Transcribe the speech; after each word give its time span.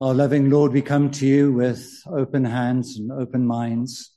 Our 0.00 0.14
loving 0.14 0.48
Lord, 0.48 0.72
we 0.72 0.80
come 0.80 1.10
to 1.10 1.26
you 1.26 1.52
with 1.52 2.04
open 2.06 2.44
hands 2.44 3.00
and 3.00 3.10
open 3.10 3.44
minds, 3.44 4.12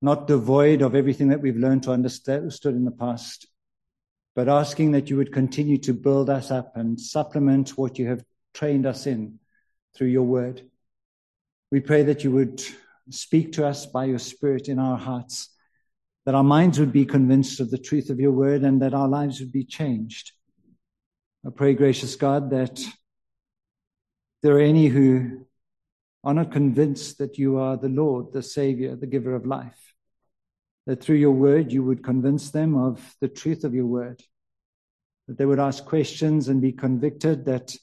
not 0.00 0.26
devoid 0.26 0.80
of 0.80 0.94
everything 0.94 1.28
that 1.28 1.42
we've 1.42 1.58
learned 1.58 1.82
to 1.82 1.92
understand 1.92 2.50
in 2.64 2.86
the 2.86 2.90
past, 2.90 3.46
but 4.34 4.48
asking 4.48 4.92
that 4.92 5.10
you 5.10 5.18
would 5.18 5.34
continue 5.34 5.76
to 5.76 5.92
build 5.92 6.30
us 6.30 6.50
up 6.50 6.78
and 6.78 6.98
supplement 6.98 7.76
what 7.76 7.98
you 7.98 8.08
have 8.08 8.24
trained 8.54 8.86
us 8.86 9.06
in 9.06 9.38
through 9.94 10.06
your 10.06 10.22
word. 10.22 10.62
We 11.70 11.80
pray 11.80 12.04
that 12.04 12.24
you 12.24 12.30
would 12.30 12.62
speak 13.10 13.52
to 13.52 13.66
us 13.66 13.84
by 13.84 14.06
your 14.06 14.18
Spirit 14.18 14.70
in 14.70 14.78
our 14.78 14.96
hearts, 14.96 15.50
that 16.24 16.34
our 16.34 16.42
minds 16.42 16.80
would 16.80 16.92
be 16.92 17.04
convinced 17.04 17.60
of 17.60 17.70
the 17.70 17.76
truth 17.76 18.08
of 18.08 18.18
your 18.18 18.32
word 18.32 18.62
and 18.62 18.80
that 18.80 18.94
our 18.94 19.08
lives 19.08 19.40
would 19.40 19.52
be 19.52 19.64
changed. 19.64 20.32
I 21.46 21.50
pray, 21.50 21.74
gracious 21.74 22.16
God, 22.16 22.48
that 22.48 22.82
there 24.42 24.56
are 24.56 24.60
any 24.60 24.86
who 24.86 25.46
are 26.24 26.34
not 26.34 26.52
convinced 26.52 27.18
that 27.18 27.38
you 27.38 27.58
are 27.58 27.76
the 27.76 27.88
Lord, 27.88 28.32
the 28.32 28.42
Savior, 28.42 28.96
the 28.96 29.06
giver 29.06 29.34
of 29.34 29.46
life, 29.46 29.94
that 30.86 31.02
through 31.02 31.16
your 31.16 31.32
word 31.32 31.72
you 31.72 31.82
would 31.82 32.04
convince 32.04 32.50
them 32.50 32.76
of 32.76 33.14
the 33.20 33.28
truth 33.28 33.64
of 33.64 33.74
your 33.74 33.86
word, 33.86 34.22
that 35.26 35.38
they 35.38 35.46
would 35.46 35.60
ask 35.60 35.84
questions 35.84 36.48
and 36.48 36.60
be 36.60 36.72
convicted 36.72 37.44
that 37.46 37.74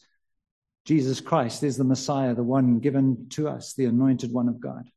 Jesus 0.86 1.20
Christ 1.20 1.64
is 1.64 1.78
the 1.78 1.84
Messiah, 1.84 2.36
the 2.36 2.44
one 2.44 2.80
given 2.80 3.28
to 3.30 3.48
us, 3.48 3.74
the 3.74 3.86
anointed 3.86 4.32
one 4.32 4.48
of 4.48 4.60
God. 4.60 4.88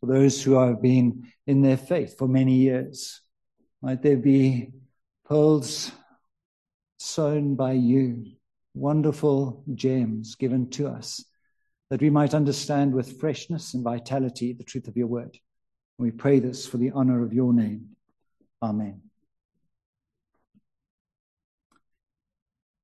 For 0.00 0.06
those 0.06 0.42
who 0.42 0.54
have 0.54 0.82
been 0.82 1.28
in 1.46 1.62
their 1.62 1.76
faith 1.76 2.18
for 2.18 2.26
many 2.26 2.56
years, 2.56 3.20
might 3.80 4.02
there 4.02 4.16
be 4.16 4.70
pearls 5.24 5.92
sown 6.98 7.54
by 7.54 7.72
you, 7.72 8.32
wonderful 8.74 9.62
gems 9.74 10.34
given 10.34 10.70
to 10.70 10.88
us, 10.88 11.24
that 11.90 12.00
we 12.00 12.10
might 12.10 12.34
understand 12.34 12.94
with 12.94 13.20
freshness 13.20 13.74
and 13.74 13.84
vitality 13.84 14.52
the 14.52 14.64
truth 14.64 14.88
of 14.88 14.96
your 14.96 15.06
word. 15.06 15.38
We 15.98 16.10
pray 16.10 16.40
this 16.40 16.66
for 16.66 16.78
the 16.78 16.90
honor 16.90 17.22
of 17.22 17.32
your 17.32 17.52
name. 17.52 17.90
Amen. 18.62 19.02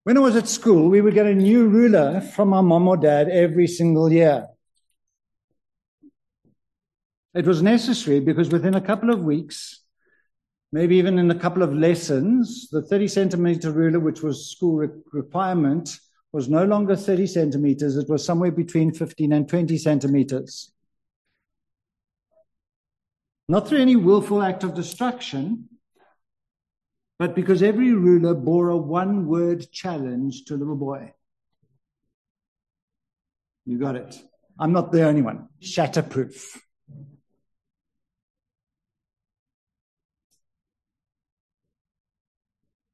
When 0.04 0.16
I 0.16 0.20
was 0.20 0.36
at 0.36 0.48
school, 0.48 0.88
we 0.88 1.00
would 1.00 1.14
get 1.14 1.26
a 1.26 1.34
new 1.34 1.68
ruler 1.68 2.20
from 2.20 2.54
our 2.54 2.62
mom 2.62 2.88
or 2.88 2.96
dad 2.96 3.28
every 3.28 3.66
single 3.66 4.10
year. 4.10 4.46
It 7.34 7.44
was 7.44 7.62
necessary 7.62 8.20
because 8.20 8.48
within 8.48 8.74
a 8.74 8.80
couple 8.80 9.10
of 9.10 9.22
weeks, 9.22 9.80
maybe 10.72 10.96
even 10.96 11.18
in 11.18 11.30
a 11.30 11.38
couple 11.38 11.62
of 11.62 11.74
lessons, 11.74 12.68
the 12.70 12.82
30 12.82 13.08
centimeter 13.08 13.70
ruler, 13.70 14.00
which 14.00 14.22
was 14.22 14.50
school 14.50 14.76
re- 14.76 14.88
requirement, 15.12 15.98
was 16.32 16.48
no 16.48 16.64
longer 16.64 16.94
30 16.94 17.26
centimeters. 17.26 17.96
It 17.96 18.08
was 18.08 18.24
somewhere 18.24 18.52
between 18.52 18.92
15 18.92 19.32
and 19.32 19.48
20 19.48 19.78
centimeters. 19.78 20.72
Not 23.48 23.66
through 23.66 23.80
any 23.80 23.96
willful 23.96 24.42
act 24.42 24.62
of 24.62 24.74
destruction, 24.74 25.68
but 27.18 27.34
because 27.34 27.62
every 27.62 27.92
ruler 27.92 28.34
bore 28.34 28.68
a 28.68 28.76
one 28.76 29.26
word 29.26 29.72
challenge 29.72 30.44
to 30.44 30.54
the 30.54 30.60
little 30.60 30.76
boy. 30.76 31.12
You 33.64 33.78
got 33.78 33.96
it. 33.96 34.14
I'm 34.58 34.72
not 34.72 34.92
the 34.92 35.06
only 35.06 35.22
one. 35.22 35.48
Shatterproof. 35.62 36.58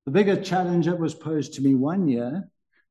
The 0.07 0.13
bigger 0.13 0.41
challenge 0.41 0.87
that 0.87 0.99
was 0.99 1.15
posed 1.15 1.55
to 1.55 1.63
me 1.63 1.75
one 1.75 2.09
year, 2.09 2.49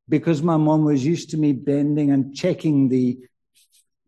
because 0.09 0.41
my 0.41 0.57
mom 0.57 0.83
was 0.83 1.05
used 1.05 1.29
to 1.31 1.37
me 1.37 1.53
bending 1.53 2.11
and 2.11 2.35
checking 2.35 2.89
the 2.89 3.19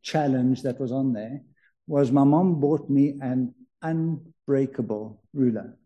challenge 0.02 0.64
that 0.64 0.80
was 0.80 0.92
on 0.92 1.14
there, 1.14 1.42
was 1.88 2.12
my 2.12 2.24
mom 2.24 2.60
bought 2.60 2.90
me 2.90 3.20
an 3.22 3.54
unbreakable 3.82 5.22
ruler. 5.34 5.78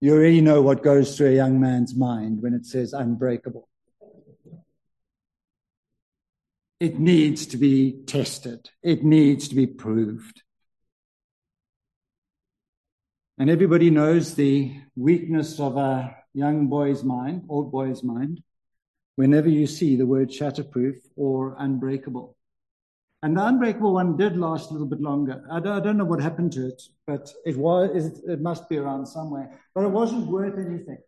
You 0.00 0.14
already 0.14 0.40
know 0.40 0.62
what 0.62 0.82
goes 0.82 1.16
through 1.16 1.28
a 1.28 1.34
young 1.34 1.60
man's 1.60 1.94
mind 1.94 2.40
when 2.40 2.54
it 2.54 2.64
says 2.64 2.92
unbreakable. 2.92 3.68
It 6.80 6.98
needs 7.00 7.46
to 7.46 7.56
be 7.56 7.92
tested. 8.06 8.70
It 8.82 9.02
needs 9.02 9.48
to 9.48 9.56
be 9.56 9.66
proved. 9.66 10.42
And 13.40 13.48
everybody 13.48 13.88
knows 13.88 14.34
the 14.34 14.74
weakness 14.96 15.60
of 15.60 15.76
a 15.76 16.16
young 16.34 16.66
boy's 16.66 17.04
mind, 17.04 17.44
old 17.48 17.70
boy's 17.70 18.02
mind, 18.02 18.42
whenever 19.14 19.48
you 19.48 19.68
see 19.68 19.94
the 19.94 20.06
word 20.06 20.30
shatterproof 20.30 20.96
or 21.14 21.54
unbreakable. 21.56 22.36
And 23.22 23.36
the 23.36 23.46
unbreakable 23.46 23.94
one 23.94 24.16
did 24.16 24.36
last 24.36 24.70
a 24.70 24.72
little 24.72 24.88
bit 24.88 25.00
longer. 25.00 25.44
I 25.52 25.60
don't, 25.60 25.72
I 25.72 25.80
don't 25.80 25.96
know 25.96 26.04
what 26.04 26.20
happened 26.20 26.52
to 26.54 26.66
it, 26.66 26.82
but 27.06 27.32
it 27.46 27.56
was, 27.56 28.20
it 28.26 28.40
must 28.40 28.68
be 28.68 28.76
around 28.76 29.06
somewhere. 29.06 29.60
But 29.72 29.84
it 29.84 29.90
wasn't 29.90 30.26
worth 30.26 30.58
anything 30.58 30.98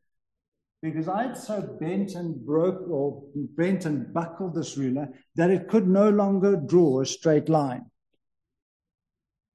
because 0.83 1.09
I 1.09 1.25
had 1.25 1.37
so 1.37 1.61
bent 1.81 2.15
and 2.15 2.47
broke 2.47 2.89
or 2.89 3.25
bent 3.35 3.87
and 3.87 4.15
buckled 4.15 4.55
this 4.55 4.77
ruler 4.77 5.09
that 5.35 5.51
it 5.51 5.69
could 5.69 5.89
no 5.89 6.11
longer 6.11 6.55
draw 6.55 7.01
a 7.01 7.07
straight 7.07 7.49
line. 7.49 7.87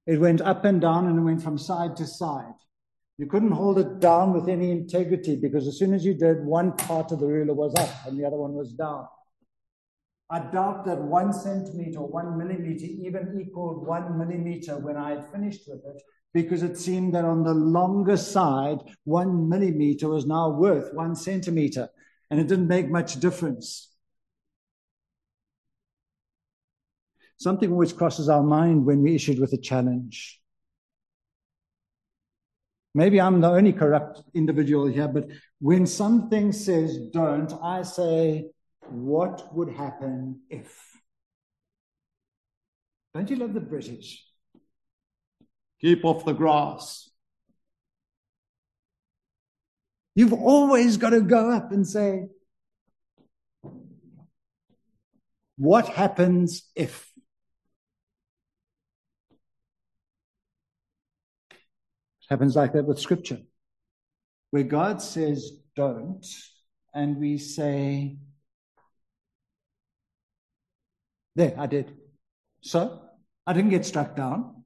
It 0.06 0.20
went 0.20 0.42
up 0.42 0.66
and 0.66 0.78
down 0.78 1.06
and 1.06 1.18
it 1.18 1.22
went 1.22 1.42
from 1.42 1.56
side 1.56 1.96
to 1.96 2.06
side. 2.06 2.52
You 3.18 3.26
couldn't 3.26 3.52
hold 3.52 3.78
it 3.78 3.98
down 3.98 4.34
with 4.34 4.48
any 4.48 4.70
integrity 4.70 5.36
because 5.36 5.66
as 5.66 5.78
soon 5.78 5.94
as 5.94 6.04
you 6.04 6.14
did, 6.14 6.44
one 6.44 6.72
part 6.76 7.12
of 7.12 7.20
the 7.20 7.26
ruler 7.26 7.54
was 7.54 7.74
up 7.74 8.06
and 8.06 8.18
the 8.18 8.26
other 8.26 8.36
one 8.36 8.52
was 8.52 8.72
down. 8.72 9.06
I 10.28 10.40
doubt 10.40 10.84
that 10.86 11.00
one 11.00 11.32
centimeter 11.32 12.00
or 12.00 12.08
one 12.08 12.36
millimeter 12.36 12.84
even 12.84 13.40
equaled 13.40 13.86
one 13.86 14.18
millimeter 14.18 14.76
when 14.76 14.96
I 14.96 15.10
had 15.10 15.30
finished 15.30 15.62
with 15.68 15.84
it, 15.86 16.02
because 16.34 16.62
it 16.62 16.76
seemed 16.76 17.14
that 17.14 17.24
on 17.24 17.44
the 17.44 17.54
longer 17.54 18.16
side, 18.16 18.78
one 19.04 19.48
millimeter 19.48 20.08
was 20.08 20.26
now 20.26 20.50
worth 20.50 20.92
one 20.92 21.14
centimeter, 21.14 21.88
and 22.30 22.40
it 22.40 22.48
didn't 22.48 22.66
make 22.66 22.90
much 22.90 23.20
difference. 23.20 23.94
Something 27.38 27.70
always 27.70 27.92
crosses 27.92 28.28
our 28.28 28.42
mind 28.42 28.84
when 28.84 29.02
we 29.02 29.14
issued 29.14 29.38
with 29.38 29.52
a 29.52 29.58
challenge. 29.58 30.40
Maybe 32.96 33.20
I'm 33.20 33.42
the 33.42 33.50
only 33.50 33.74
corrupt 33.74 34.22
individual 34.32 34.86
here, 34.86 35.06
but 35.06 35.28
when 35.60 35.86
something 35.86 36.50
says 36.50 36.96
don't, 37.12 37.52
I 37.62 37.82
say, 37.82 38.46
what 38.88 39.54
would 39.54 39.68
happen 39.68 40.40
if? 40.48 40.74
Don't 43.14 43.28
you 43.28 43.36
love 43.36 43.52
the 43.52 43.60
British? 43.60 44.24
Keep 45.82 46.06
off 46.06 46.24
the 46.24 46.32
grass. 46.32 47.10
You've 50.14 50.32
always 50.32 50.96
got 50.96 51.10
to 51.10 51.20
go 51.20 51.52
up 51.52 51.72
and 51.72 51.86
say, 51.86 52.28
What 55.58 55.86
happens 55.88 56.62
if? 56.74 57.10
It 62.26 62.34
happens 62.34 62.56
like 62.56 62.72
that 62.72 62.84
with 62.86 62.98
scripture, 62.98 63.38
where 64.50 64.64
God 64.64 65.00
says, 65.00 65.52
Don't, 65.76 66.26
and 66.92 67.18
we 67.18 67.38
say, 67.38 68.16
There, 71.36 71.54
I 71.56 71.66
did. 71.66 71.94
So, 72.62 73.00
I 73.46 73.52
didn't 73.52 73.70
get 73.70 73.84
struck 73.84 74.16
down. 74.16 74.64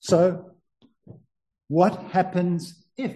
So, 0.00 0.52
what 1.68 2.02
happens 2.10 2.84
if? 2.96 3.14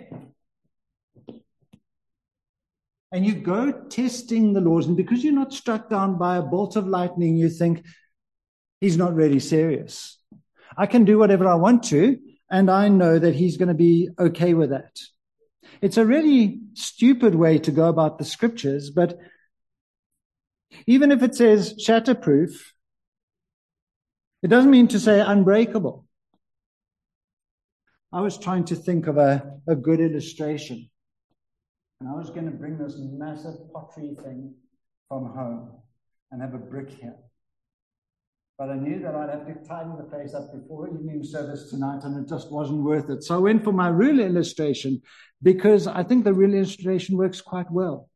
And 3.11 3.27
you 3.27 3.35
go 3.35 3.73
testing 3.89 4.53
the 4.53 4.61
laws, 4.61 4.87
and 4.87 4.97
because 4.97 5.25
you're 5.25 5.33
not 5.33 5.53
struck 5.53 5.91
down 5.91 6.19
by 6.19 6.37
a 6.37 6.43
bolt 6.43 6.77
of 6.77 6.87
lightning, 6.87 7.37
you 7.37 7.49
think, 7.49 7.85
he's 8.81 8.97
not 8.97 9.15
really 9.15 9.41
serious. 9.41 10.22
I 10.77 10.87
can 10.87 11.05
do 11.05 11.19
whatever 11.19 11.47
I 11.47 11.55
want 11.55 11.85
to, 11.85 12.19
and 12.51 12.71
I 12.71 12.89
know 12.89 13.19
that 13.19 13.35
he's 13.35 13.57
going 13.57 13.69
to 13.69 13.75
be 13.75 14.09
okay 14.19 14.55
with 14.55 14.71
that. 14.71 14.99
It's 15.81 15.97
a 15.97 16.07
really 16.07 16.61
stupid 16.75 17.35
way 17.35 17.59
to 17.61 17.71
go 17.71 17.89
about 17.89 18.19
the 18.19 18.25
scriptures, 18.25 18.91
but 18.91 19.19
even 20.87 21.13
if 21.13 21.23
it 21.23 21.35
says 21.35 21.75
shatterproof, 21.75 22.61
it 24.43 24.49
doesn't 24.49 24.71
mean 24.71 24.89
to 24.89 25.01
say 25.01 25.21
unbreakable. 25.21 26.07
I 28.13 28.21
was 28.21 28.37
trying 28.39 28.65
to 28.67 28.75
think 28.75 29.07
of 29.07 29.17
a, 29.17 29.59
a 29.67 29.75
good 29.75 30.01
illustration. 30.01 30.91
And 32.01 32.11
I 32.11 32.15
was 32.15 32.31
going 32.31 32.47
to 32.47 32.51
bring 32.51 32.77
this 32.77 32.97
massive 32.99 33.73
pottery 33.73 34.17
thing 34.23 34.55
from 35.09 35.27
home 35.27 35.71
and 36.31 36.43
have 36.43 36.55
a 36.55 36.59
brick 36.59 36.91
here. 36.91 37.15
But 38.59 38.71
I 38.71 38.77
knew 38.77 39.01
that 39.01 39.15
I'd 39.15 39.31
have 39.31 39.47
to 39.47 39.55
tidy 39.67 39.91
the 39.97 40.05
place 40.05 40.35
up 40.35 40.53
before 40.53 40.89
evening 40.89 41.25
service 41.25 41.71
tonight, 41.71 42.05
and 42.05 42.23
it 42.23 42.29
just 42.29 42.53
wasn't 42.53 42.83
worth 42.83 43.11
it. 43.11 43.25
So 43.25 43.35
I 43.35 43.39
went 43.39 43.65
for 43.65 43.73
my 43.73 43.89
real 43.89 44.21
illustration 44.21 45.03
because 45.43 45.87
I 45.87 46.03
think 46.03 46.25
the 46.25 46.35
real 46.35 46.55
illustration 46.55 47.17
works 47.17 47.41
quite 47.41 47.71
well. 47.71 48.09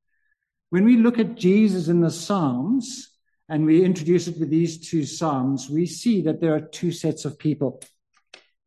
When 0.71 0.85
we 0.85 0.97
look 0.97 1.19
at 1.19 1.37
Jesus 1.37 1.89
in 1.89 2.01
the 2.01 2.11
Psalms 2.11 3.17
and 3.49 3.65
we 3.65 3.85
introduce 3.85 4.29
it 4.29 4.39
with 4.39 4.51
these 4.51 4.89
two 4.89 5.05
Psalms, 5.05 5.71
we 5.71 5.87
see 5.87 6.23
that 6.23 6.41
there 6.41 6.55
are 6.55 6.61
two 6.61 6.93
sets 6.93 7.25
of 7.25 7.39
people. 7.39 7.83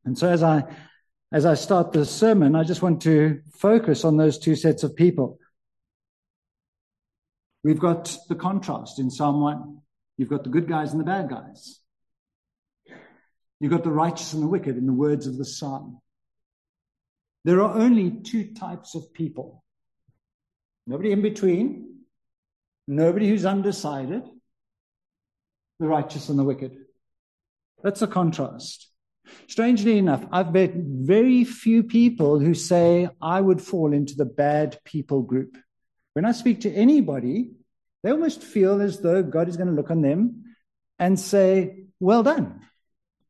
And 0.06 0.18
so 0.18 0.30
as 0.30 0.44
I 0.44 0.63
as 1.31 1.45
I 1.45 1.54
start 1.54 1.92
the 1.92 2.06
sermon, 2.06 2.56
I 2.56 2.63
just 2.63 2.81
want 2.81 3.04
to 3.04 3.42
focus 3.54 4.04
on 4.04 4.18
those 4.18 4.39
two 4.39 4.56
sets 4.56 4.81
of 4.83 4.95
people. 4.95 5.38
We've 7.63 7.80
got 7.80 8.18
the 8.27 8.36
contrast 8.36 8.98
in 9.00 9.12
Psalm 9.12 9.42
1. 9.42 9.81
You've 10.19 10.27
got 10.27 10.44
the 10.44 10.50
good 10.50 10.68
guys 10.68 10.92
and 10.92 11.00
the 11.00 11.06
bad 11.06 11.30
guys. 11.30 11.80
You've 13.62 13.71
got 13.71 13.86
the 13.86 13.89
righteous 13.89 14.33
and 14.33 14.44
the 14.44 14.48
wicked 14.48 14.75
in 14.75 14.86
the 14.86 14.92
words 14.92 15.27
of 15.27 15.38
the 15.38 15.45
psalm. 15.45 16.01
There 17.45 17.62
are 17.62 17.74
only 17.74 18.12
two 18.12 18.54
types 18.54 18.95
of 18.95 19.13
people 19.13 19.63
nobody 20.86 21.13
in 21.13 21.21
between, 21.21 22.00
nobody 22.86 23.30
who's 23.30 23.45
undecided, 23.45 24.24
the 25.80 25.88
righteous 25.88 26.27
and 26.27 26.38
the 26.38 26.44
wicked. 26.44 26.75
That's 27.81 28.01
a 28.01 28.07
contrast. 28.07 28.89
Strangely 29.48 29.98
enough, 29.98 30.25
I've 30.33 30.51
met 30.51 30.74
very 30.75 31.45
few 31.45 31.83
people 31.83 32.39
who 32.39 32.54
say 32.54 33.07
I 33.21 33.39
would 33.39 33.62
fall 33.62 33.94
into 33.94 34.16
the 34.16 34.25
bad 34.25 34.80
people 34.83 35.21
group. 35.21 35.56
When 36.12 36.25
I 36.25 36.33
speak 36.33 36.62
to 36.62 36.74
anybody, 36.74 37.51
they 38.04 38.12
almost 38.12 38.44
feel 38.44 38.81
as 38.81 39.00
though 39.00 39.24
God 39.24 39.50
is 39.50 39.57
going 39.57 39.69
to 39.69 39.75
look 39.75 39.92
on 39.92 40.01
them 40.01 40.56
and 40.98 41.19
say, 41.19 41.86
Well 42.00 42.24
done. 42.24 42.62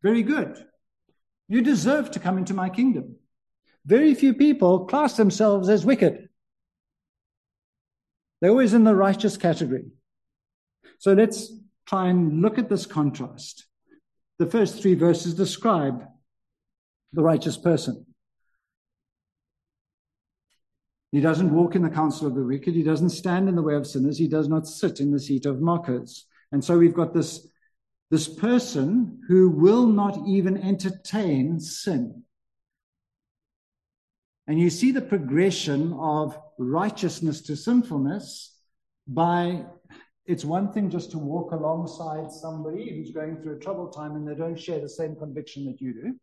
Very 0.01 0.23
good. 0.23 0.63
You 1.47 1.61
deserve 1.61 2.11
to 2.11 2.19
come 2.19 2.37
into 2.37 2.53
my 2.53 2.69
kingdom. 2.69 3.15
Very 3.85 4.13
few 4.13 4.33
people 4.33 4.85
class 4.85 5.17
themselves 5.17 5.67
as 5.69 5.85
wicked. 5.85 6.29
They're 8.39 8.51
always 8.51 8.73
in 8.73 8.83
the 8.83 8.95
righteous 8.95 9.35
category. 9.35 9.85
So 10.99 11.13
let's 11.13 11.51
try 11.87 12.09
and 12.09 12.41
look 12.41 12.57
at 12.57 12.69
this 12.69 12.85
contrast. 12.85 13.65
The 14.37 14.45
first 14.45 14.81
three 14.81 14.93
verses 14.93 15.33
describe 15.33 16.05
the 17.13 17.23
righteous 17.23 17.57
person. 17.57 18.05
He 21.11 21.21
doesn't 21.21 21.53
walk 21.53 21.75
in 21.75 21.81
the 21.81 21.89
counsel 21.89 22.27
of 22.27 22.35
the 22.35 22.43
wicked. 22.43 22.75
He 22.75 22.83
doesn't 22.83 23.09
stand 23.09 23.49
in 23.49 23.55
the 23.55 23.63
way 23.63 23.75
of 23.75 23.87
sinners. 23.87 24.17
He 24.17 24.27
does 24.27 24.47
not 24.47 24.67
sit 24.67 24.99
in 24.99 25.11
the 25.11 25.19
seat 25.19 25.45
of 25.45 25.61
mockers. 25.61 26.25
And 26.51 26.63
so 26.63 26.77
we've 26.77 26.93
got 26.93 27.13
this, 27.13 27.47
this 28.11 28.27
person 28.27 29.21
who 29.27 29.49
will 29.49 29.87
not 29.87 30.19
even 30.27 30.57
entertain 30.57 31.59
sin. 31.59 32.23
And 34.47 34.59
you 34.59 34.69
see 34.69 34.91
the 34.91 35.01
progression 35.01 35.93
of 35.93 36.37
righteousness 36.57 37.41
to 37.43 37.55
sinfulness 37.55 38.55
by 39.07 39.65
it's 40.25 40.45
one 40.45 40.71
thing 40.71 40.91
just 40.91 41.09
to 41.11 41.17
walk 41.17 41.51
alongside 41.53 42.31
somebody 42.31 42.95
who's 42.95 43.11
going 43.11 43.37
through 43.37 43.55
a 43.55 43.59
troubled 43.59 43.93
time 43.93 44.15
and 44.15 44.27
they 44.27 44.35
don't 44.35 44.59
share 44.59 44.79
the 44.79 44.89
same 44.89 45.15
conviction 45.15 45.65
that 45.65 45.81
you 45.81 45.93
do. 45.93 46.15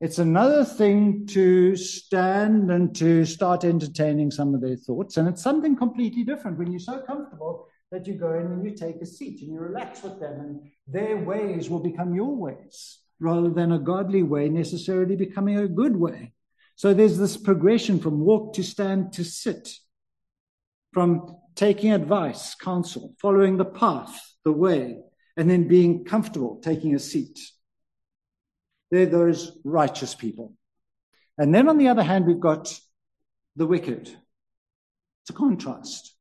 It's 0.00 0.18
another 0.18 0.64
thing 0.64 1.26
to 1.26 1.76
stand 1.76 2.70
and 2.70 2.94
to 2.96 3.26
start 3.26 3.64
entertaining 3.64 4.30
some 4.30 4.54
of 4.54 4.62
their 4.62 4.76
thoughts. 4.76 5.18
And 5.18 5.28
it's 5.28 5.42
something 5.42 5.76
completely 5.76 6.24
different 6.24 6.58
when 6.58 6.72
you're 6.72 6.80
so 6.80 7.00
comfortable 7.00 7.68
that 7.90 8.06
you 8.06 8.14
go 8.14 8.32
in 8.32 8.46
and 8.46 8.64
you 8.64 8.70
take 8.70 9.02
a 9.02 9.06
seat 9.06 9.42
and 9.42 9.52
you 9.52 9.60
relax 9.60 10.02
with 10.02 10.18
them, 10.18 10.40
and 10.40 10.60
their 10.86 11.18
ways 11.18 11.68
will 11.68 11.80
become 11.80 12.14
your 12.14 12.34
ways 12.34 13.00
rather 13.18 13.50
than 13.50 13.72
a 13.72 13.78
godly 13.78 14.22
way 14.22 14.48
necessarily 14.48 15.16
becoming 15.16 15.58
a 15.58 15.68
good 15.68 15.96
way. 15.96 16.32
So 16.76 16.94
there's 16.94 17.18
this 17.18 17.36
progression 17.36 18.00
from 18.00 18.20
walk 18.20 18.54
to 18.54 18.62
stand 18.62 19.12
to 19.14 19.24
sit, 19.24 19.74
from 20.94 21.36
taking 21.54 21.92
advice, 21.92 22.54
counsel, 22.54 23.14
following 23.20 23.58
the 23.58 23.66
path, 23.66 24.18
the 24.44 24.52
way, 24.52 24.96
and 25.36 25.50
then 25.50 25.68
being 25.68 26.06
comfortable 26.06 26.58
taking 26.62 26.94
a 26.94 26.98
seat. 26.98 27.38
They're 28.90 29.06
those 29.06 29.58
righteous 29.64 30.14
people. 30.14 30.54
And 31.38 31.54
then 31.54 31.68
on 31.68 31.78
the 31.78 31.88
other 31.88 32.02
hand, 32.02 32.26
we've 32.26 32.40
got 32.40 32.78
the 33.56 33.66
wicked. 33.66 34.08
It's 34.08 35.30
a 35.30 35.32
contrast 35.32 36.14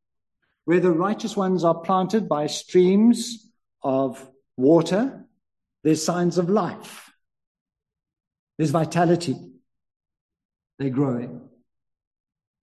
where 0.65 0.79
the 0.79 0.91
righteous 0.91 1.35
ones 1.35 1.63
are 1.63 1.79
planted 1.79 2.29
by 2.29 2.47
streams 2.47 3.51
of 3.81 4.25
water. 4.55 5.25
There's 5.83 6.03
signs 6.03 6.37
of 6.37 6.49
life. 6.49 7.11
There's 8.57 8.71
vitality. 8.71 9.35
They're 10.77 10.89
growing. 10.89 11.41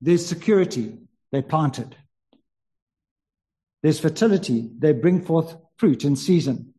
There's 0.00 0.24
security. 0.24 0.98
They're 1.32 1.42
planted. 1.42 1.96
There's 3.82 3.98
fertility. 3.98 4.70
They 4.78 4.92
bring 4.92 5.22
forth 5.22 5.56
fruit 5.76 6.04
in 6.04 6.16
season. 6.16 6.74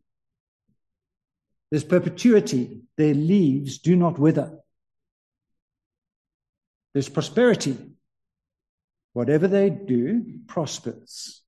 There's 1.70 1.84
perpetuity. 1.84 2.80
Their 2.96 3.14
leaves 3.14 3.78
do 3.78 3.94
not 3.96 4.18
wither. 4.18 4.58
There's 6.94 7.08
prosperity. 7.08 7.76
Whatever 9.12 9.48
they 9.48 9.70
do 9.70 10.40
prospers. 10.46 11.42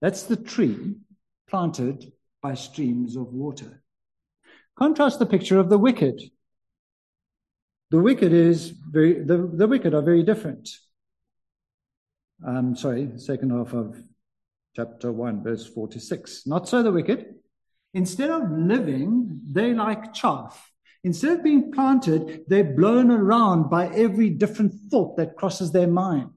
That's 0.00 0.24
the 0.24 0.36
tree 0.36 0.96
planted 1.48 2.12
by 2.42 2.54
streams 2.54 3.16
of 3.16 3.32
water. 3.32 3.82
Contrast 4.78 5.18
the 5.18 5.26
picture 5.26 5.58
of 5.58 5.68
the 5.68 5.78
wicked. 5.78 6.20
The 7.90 7.98
wicked 7.98 8.32
is 8.32 8.70
very, 8.70 9.22
the, 9.22 9.50
the 9.52 9.66
wicked 9.66 9.94
are 9.94 10.02
very 10.02 10.22
different. 10.22 10.70
Um, 12.46 12.76
sorry, 12.76 13.10
second 13.16 13.50
half 13.50 13.74
of 13.74 14.00
chapter 14.74 15.12
1, 15.12 15.42
verse 15.42 15.66
46. 15.66 16.46
Not 16.46 16.68
so 16.68 16.82
the 16.82 16.92
wicked. 16.92 17.34
Instead 17.94 18.30
of 18.30 18.50
living, 18.50 19.40
they 19.44 19.74
like 19.74 20.14
chaff. 20.14 20.70
Instead 21.02 21.38
of 21.38 21.44
being 21.44 21.72
planted, 21.72 22.44
they're 22.46 22.62
blown 22.62 23.10
around 23.10 23.70
by 23.70 23.88
every 23.88 24.30
different 24.30 24.72
thought 24.90 25.16
that 25.16 25.36
crosses 25.36 25.72
their 25.72 25.86
mind. 25.86 26.30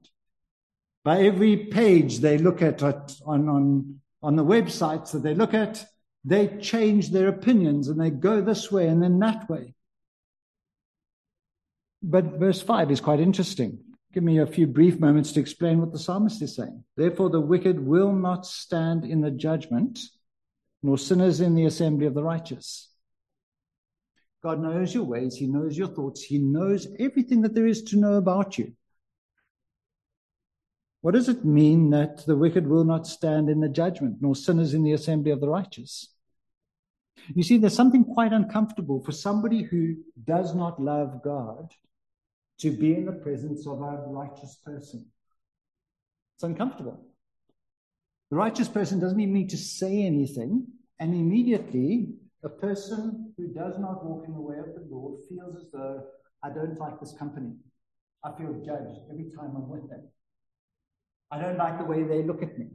By 1.04 1.20
every 1.20 1.56
page 1.66 2.20
they 2.20 2.38
look 2.38 2.62
at 2.62 2.82
uh, 2.82 2.94
on, 3.26 3.48
on, 3.48 4.00
on 4.22 4.36
the 4.36 4.44
websites 4.44 5.12
that 5.12 5.22
they 5.22 5.34
look 5.34 5.52
at, 5.52 5.84
they 6.24 6.48
change 6.58 7.10
their 7.10 7.28
opinions 7.28 7.88
and 7.88 8.00
they 8.00 8.08
go 8.08 8.40
this 8.40 8.72
way 8.72 8.88
and 8.88 9.02
then 9.02 9.18
that 9.18 9.48
way. 9.50 9.74
But 12.02 12.38
verse 12.38 12.62
5 12.62 12.90
is 12.90 13.00
quite 13.00 13.20
interesting. 13.20 13.78
Give 14.14 14.22
me 14.22 14.38
a 14.38 14.46
few 14.46 14.66
brief 14.66 14.98
moments 14.98 15.32
to 15.32 15.40
explain 15.40 15.80
what 15.80 15.92
the 15.92 15.98
psalmist 15.98 16.40
is 16.40 16.56
saying. 16.56 16.84
Therefore, 16.96 17.28
the 17.28 17.40
wicked 17.40 17.78
will 17.78 18.12
not 18.12 18.46
stand 18.46 19.04
in 19.04 19.20
the 19.20 19.30
judgment 19.30 19.98
nor 20.84 20.98
sinners 20.98 21.40
in 21.40 21.54
the 21.54 21.64
assembly 21.64 22.04
of 22.04 22.12
the 22.12 22.22
righteous. 22.22 22.90
God 24.42 24.60
knows 24.60 24.92
your 24.92 25.04
ways, 25.04 25.34
He 25.34 25.46
knows 25.46 25.78
your 25.78 25.88
thoughts, 25.88 26.22
He 26.22 26.36
knows 26.36 26.86
everything 26.98 27.40
that 27.40 27.54
there 27.54 27.66
is 27.66 27.82
to 27.84 27.96
know 27.96 28.14
about 28.14 28.58
you. 28.58 28.74
What 31.00 31.14
does 31.14 31.30
it 31.30 31.42
mean 31.42 31.88
that 31.90 32.26
the 32.26 32.36
wicked 32.36 32.66
will 32.66 32.84
not 32.84 33.06
stand 33.06 33.48
in 33.48 33.60
the 33.60 33.68
judgment, 33.68 34.18
nor 34.20 34.36
sinners 34.36 34.74
in 34.74 34.84
the 34.84 34.92
assembly 34.92 35.30
of 35.30 35.40
the 35.40 35.48
righteous? 35.48 36.08
You 37.34 37.42
see, 37.42 37.56
there's 37.56 37.74
something 37.74 38.04
quite 38.04 38.34
uncomfortable 38.34 39.02
for 39.02 39.12
somebody 39.12 39.62
who 39.62 39.96
does 40.22 40.54
not 40.54 40.82
love 40.82 41.22
God 41.24 41.72
to 42.58 42.70
be 42.70 42.92
in 42.94 43.06
the 43.06 43.12
presence 43.12 43.66
of 43.66 43.80
a 43.80 44.04
righteous 44.06 44.58
person. 44.62 45.06
It's 46.36 46.44
uncomfortable. 46.44 47.06
The 48.30 48.36
righteous 48.36 48.68
person 48.68 49.00
doesn't 49.00 49.18
even 49.18 49.32
need 49.32 49.50
to 49.50 49.56
say 49.56 50.02
anything, 50.02 50.66
and 51.00 51.14
immediately 51.14 52.14
a 52.44 52.48
person 52.48 53.32
who 53.36 53.48
does 53.48 53.78
not 53.78 54.04
walk 54.04 54.24
in 54.26 54.34
the 54.34 54.40
way 54.40 54.58
of 54.58 54.66
the 54.74 54.86
Lord 54.90 55.20
feels 55.28 55.56
as 55.56 55.70
though 55.72 56.04
I 56.42 56.50
don't 56.50 56.78
like 56.78 57.00
this 57.00 57.14
company. 57.18 57.52
I 58.22 58.32
feel 58.36 58.52
judged 58.64 59.00
every 59.10 59.30
time 59.36 59.54
I'm 59.56 59.68
with 59.68 59.88
them. 59.88 60.08
I 61.30 61.40
don't 61.40 61.56
like 61.56 61.78
the 61.78 61.84
way 61.84 62.02
they 62.02 62.22
look 62.22 62.42
at 62.42 62.58
me. 62.58 62.68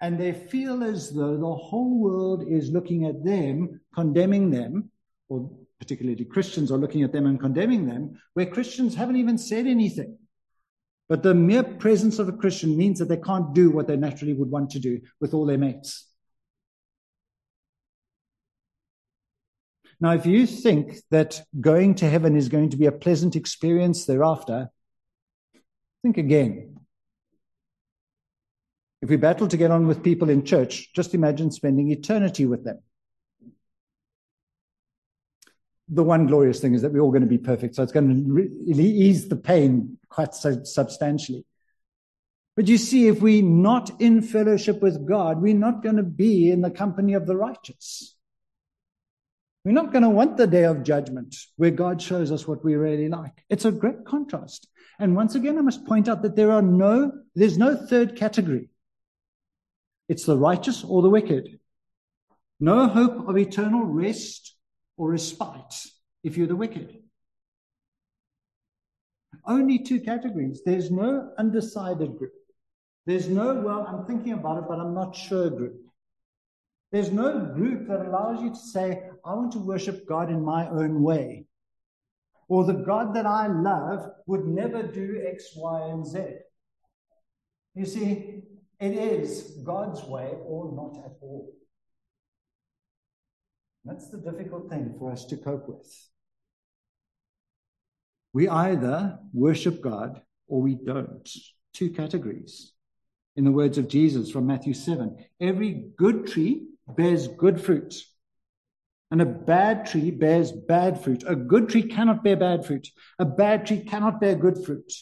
And 0.00 0.18
they 0.18 0.32
feel 0.32 0.84
as 0.84 1.10
though 1.12 1.36
the 1.36 1.54
whole 1.54 1.98
world 1.98 2.44
is 2.48 2.70
looking 2.70 3.06
at 3.06 3.24
them, 3.24 3.80
condemning 3.94 4.50
them, 4.50 4.90
or 5.28 5.50
particularly 5.78 6.24
Christians 6.24 6.70
are 6.70 6.78
looking 6.78 7.02
at 7.02 7.12
them 7.12 7.26
and 7.26 7.40
condemning 7.40 7.86
them, 7.86 8.20
where 8.34 8.46
Christians 8.46 8.94
haven't 8.94 9.16
even 9.16 9.38
said 9.38 9.66
anything. 9.66 10.18
But 11.08 11.22
the 11.22 11.34
mere 11.34 11.62
presence 11.62 12.18
of 12.18 12.28
a 12.28 12.32
Christian 12.32 12.76
means 12.76 12.98
that 12.98 13.08
they 13.08 13.16
can't 13.16 13.54
do 13.54 13.70
what 13.70 13.86
they 13.86 13.96
naturally 13.96 14.34
would 14.34 14.50
want 14.50 14.70
to 14.70 14.80
do 14.80 15.00
with 15.20 15.34
all 15.34 15.46
their 15.46 15.58
mates. 15.58 16.06
Now, 20.00 20.12
if 20.12 20.26
you 20.26 20.46
think 20.46 20.98
that 21.10 21.42
going 21.60 21.94
to 21.96 22.08
heaven 22.08 22.36
is 22.36 22.48
going 22.48 22.70
to 22.70 22.76
be 22.76 22.86
a 22.86 22.92
pleasant 22.92 23.34
experience 23.34 24.04
thereafter, 24.04 24.68
think 26.02 26.18
again. 26.18 26.80
If 29.02 29.10
we 29.10 29.16
battle 29.16 29.48
to 29.48 29.56
get 29.56 29.70
on 29.70 29.86
with 29.86 30.02
people 30.02 30.30
in 30.30 30.44
church, 30.44 30.92
just 30.94 31.14
imagine 31.14 31.50
spending 31.50 31.90
eternity 31.90 32.46
with 32.46 32.64
them. 32.64 32.80
the 35.88 36.02
one 36.02 36.26
glorious 36.26 36.60
thing 36.60 36.74
is 36.74 36.82
that 36.82 36.92
we're 36.92 37.00
all 37.00 37.10
going 37.10 37.22
to 37.22 37.28
be 37.28 37.38
perfect. 37.38 37.74
So 37.74 37.82
it's 37.82 37.92
going 37.92 38.08
to 38.08 38.32
re- 38.32 38.50
ease 38.74 39.28
the 39.28 39.36
pain 39.36 39.98
quite 40.08 40.34
so 40.34 40.64
substantially. 40.64 41.44
But 42.56 42.68
you 42.68 42.78
see, 42.78 43.06
if 43.06 43.20
we're 43.20 43.42
not 43.42 44.00
in 44.00 44.22
fellowship 44.22 44.80
with 44.80 45.06
God, 45.06 45.40
we're 45.40 45.54
not 45.54 45.82
going 45.82 45.96
to 45.96 46.02
be 46.02 46.50
in 46.50 46.62
the 46.62 46.70
company 46.70 47.12
of 47.12 47.26
the 47.26 47.36
righteous. 47.36 48.15
We're 49.66 49.72
not 49.72 49.90
going 49.90 50.04
to 50.04 50.10
want 50.10 50.36
the 50.36 50.46
day 50.46 50.62
of 50.62 50.84
judgment 50.84 51.34
where 51.56 51.72
God 51.72 52.00
shows 52.00 52.30
us 52.30 52.46
what 52.46 52.64
we 52.64 52.76
really 52.76 53.08
like. 53.08 53.42
It's 53.50 53.64
a 53.64 53.72
great 53.72 54.04
contrast. 54.04 54.68
And 55.00 55.16
once 55.16 55.34
again, 55.34 55.58
I 55.58 55.60
must 55.60 55.84
point 55.84 56.08
out 56.08 56.22
that 56.22 56.36
there 56.36 56.52
are 56.52 56.62
no, 56.62 57.10
there's 57.34 57.58
no 57.58 57.74
third 57.74 58.14
category. 58.14 58.68
It's 60.08 60.24
the 60.24 60.36
righteous 60.36 60.84
or 60.84 61.02
the 61.02 61.10
wicked. 61.10 61.58
No 62.60 62.86
hope 62.86 63.28
of 63.28 63.36
eternal 63.36 63.82
rest 63.84 64.54
or 64.96 65.10
respite 65.10 65.74
if 66.22 66.36
you're 66.36 66.46
the 66.46 66.54
wicked. 66.54 66.98
Only 69.44 69.80
two 69.80 70.00
categories. 70.00 70.62
There's 70.64 70.92
no 70.92 71.32
undecided 71.38 72.16
group. 72.16 72.34
There's 73.04 73.28
no, 73.28 73.54
well, 73.54 73.84
I'm 73.88 74.06
thinking 74.06 74.34
about 74.34 74.58
it, 74.58 74.64
but 74.68 74.78
I'm 74.78 74.94
not 74.94 75.16
sure 75.16 75.50
group. 75.50 75.80
There's 76.92 77.10
no 77.10 77.40
group 77.40 77.88
that 77.88 78.06
allows 78.06 78.40
you 78.40 78.50
to 78.50 78.56
say, 78.56 79.05
I 79.26 79.34
want 79.34 79.52
to 79.52 79.58
worship 79.58 80.06
God 80.06 80.30
in 80.30 80.44
my 80.44 80.68
own 80.68 81.02
way. 81.02 81.46
Or 82.48 82.64
the 82.64 82.74
God 82.74 83.14
that 83.16 83.26
I 83.26 83.48
love 83.48 84.08
would 84.26 84.46
never 84.46 84.84
do 84.84 85.24
X, 85.26 85.50
Y, 85.56 85.88
and 85.88 86.06
Z. 86.06 86.20
You 87.74 87.86
see, 87.86 88.42
it 88.78 88.92
is 88.92 89.58
God's 89.64 90.04
way 90.04 90.32
or 90.44 90.72
not 90.72 91.04
at 91.04 91.16
all. 91.20 91.52
That's 93.84 94.08
the 94.10 94.18
difficult 94.18 94.70
thing 94.70 94.94
for 94.98 95.10
us 95.10 95.24
to 95.26 95.36
cope 95.36 95.68
with. 95.68 95.86
We 98.32 98.48
either 98.48 99.18
worship 99.32 99.80
God 99.80 100.22
or 100.46 100.60
we 100.62 100.74
don't. 100.74 101.28
Two 101.72 101.90
categories. 101.90 102.72
In 103.34 103.44
the 103.44 103.52
words 103.52 103.76
of 103.76 103.88
Jesus 103.88 104.30
from 104.30 104.46
Matthew 104.46 104.72
7 104.72 105.16
every 105.40 105.90
good 105.96 106.26
tree 106.26 106.68
bears 106.88 107.28
good 107.28 107.60
fruit, 107.60 107.94
and 109.18 109.22
a 109.22 109.32
bad 109.32 109.86
tree 109.86 110.10
bears 110.10 110.52
bad 110.52 111.02
fruit. 111.02 111.24
A 111.26 111.34
good 111.34 111.70
tree 111.70 111.84
cannot 111.84 112.22
bear 112.22 112.36
bad 112.36 112.66
fruit, 112.66 112.88
a 113.18 113.24
bad 113.24 113.66
tree 113.66 113.80
cannot 113.80 114.20
bear 114.20 114.34
good 114.34 114.62
fruit. 114.62 114.92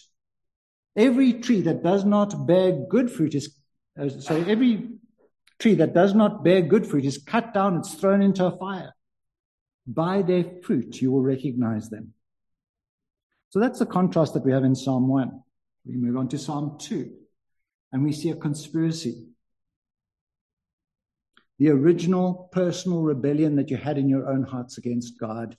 Every 0.94 1.32
tree 1.32 1.62
that 1.62 1.82
does 1.82 2.04
not 2.04 2.46
bear 2.46 2.70
good 2.88 3.10
fruit 3.10 3.34
is, 3.34 3.58
uh, 4.00 4.08
sorry, 4.08 4.48
every 4.48 4.90
tree 5.58 5.74
that 5.74 5.94
does 5.94 6.14
not 6.14 6.44
bear 6.44 6.62
good 6.62 6.86
fruit 6.86 7.04
is 7.04 7.18
cut 7.18 7.52
down, 7.52 7.78
it's 7.78 7.94
thrown 7.94 8.22
into 8.22 8.46
a 8.46 8.56
fire. 8.56 8.94
By 9.84 10.22
their 10.22 10.44
fruit 10.62 11.02
you 11.02 11.10
will 11.10 11.22
recognize 11.22 11.90
them. 11.90 12.14
So 13.50 13.58
that's 13.58 13.80
the 13.80 13.86
contrast 13.86 14.34
that 14.34 14.44
we 14.44 14.52
have 14.52 14.62
in 14.62 14.76
Psalm 14.76 15.08
1. 15.08 15.42
We 15.86 15.96
move 15.96 16.16
on 16.16 16.28
to 16.28 16.38
Psalm 16.38 16.76
2, 16.78 17.10
and 17.90 18.04
we 18.04 18.12
see 18.12 18.30
a 18.30 18.36
conspiracy. 18.36 19.26
The 21.58 21.70
original 21.70 22.48
personal 22.52 23.02
rebellion 23.02 23.56
that 23.56 23.70
you 23.70 23.76
had 23.76 23.98
in 23.98 24.08
your 24.08 24.28
own 24.28 24.42
hearts 24.42 24.78
against 24.78 25.18
God 25.18 25.56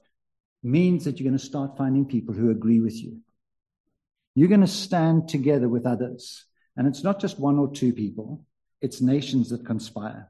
means 0.61 1.05
that 1.05 1.19
you're 1.19 1.29
going 1.29 1.37
to 1.37 1.45
start 1.45 1.77
finding 1.77 2.05
people 2.05 2.33
who 2.33 2.51
agree 2.51 2.81
with 2.81 2.95
you. 2.95 3.19
You're 4.33 4.49
going 4.49 4.61
to 4.61 4.67
stand 4.67 5.29
together 5.29 5.69
with 5.69 5.85
others. 5.85 6.45
And 6.75 6.87
it's 6.87 7.03
not 7.03 7.21
just 7.21 7.39
one 7.39 7.57
or 7.57 7.71
two 7.71 7.93
people, 7.93 8.45
it's 8.81 8.99
nations 8.99 9.49
that 9.49 9.65
conspire. 9.65 10.29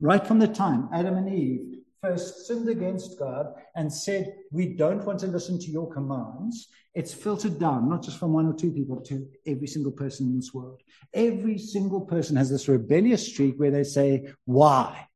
Right 0.00 0.24
from 0.24 0.38
the 0.38 0.46
time 0.46 0.88
Adam 0.92 1.16
and 1.16 1.28
Eve 1.28 1.77
first 2.00 2.46
sinned 2.46 2.68
against 2.68 3.18
God 3.18 3.54
and 3.74 3.92
said, 3.92 4.34
We 4.50 4.74
don't 4.74 5.04
want 5.04 5.20
to 5.20 5.26
listen 5.26 5.58
to 5.60 5.70
your 5.70 5.90
commands, 5.92 6.68
it's 6.94 7.14
filtered 7.14 7.58
down, 7.58 7.88
not 7.88 8.02
just 8.02 8.18
from 8.18 8.32
one 8.32 8.46
or 8.46 8.54
two 8.54 8.72
people, 8.72 9.00
to 9.02 9.28
every 9.46 9.66
single 9.66 9.92
person 9.92 10.26
in 10.26 10.36
this 10.36 10.52
world. 10.52 10.82
Every 11.14 11.58
single 11.58 12.00
person 12.00 12.36
has 12.36 12.50
this 12.50 12.68
rebellious 12.68 13.26
streak 13.26 13.56
where 13.56 13.70
they 13.70 13.84
say, 13.84 14.32
Why? 14.44 15.06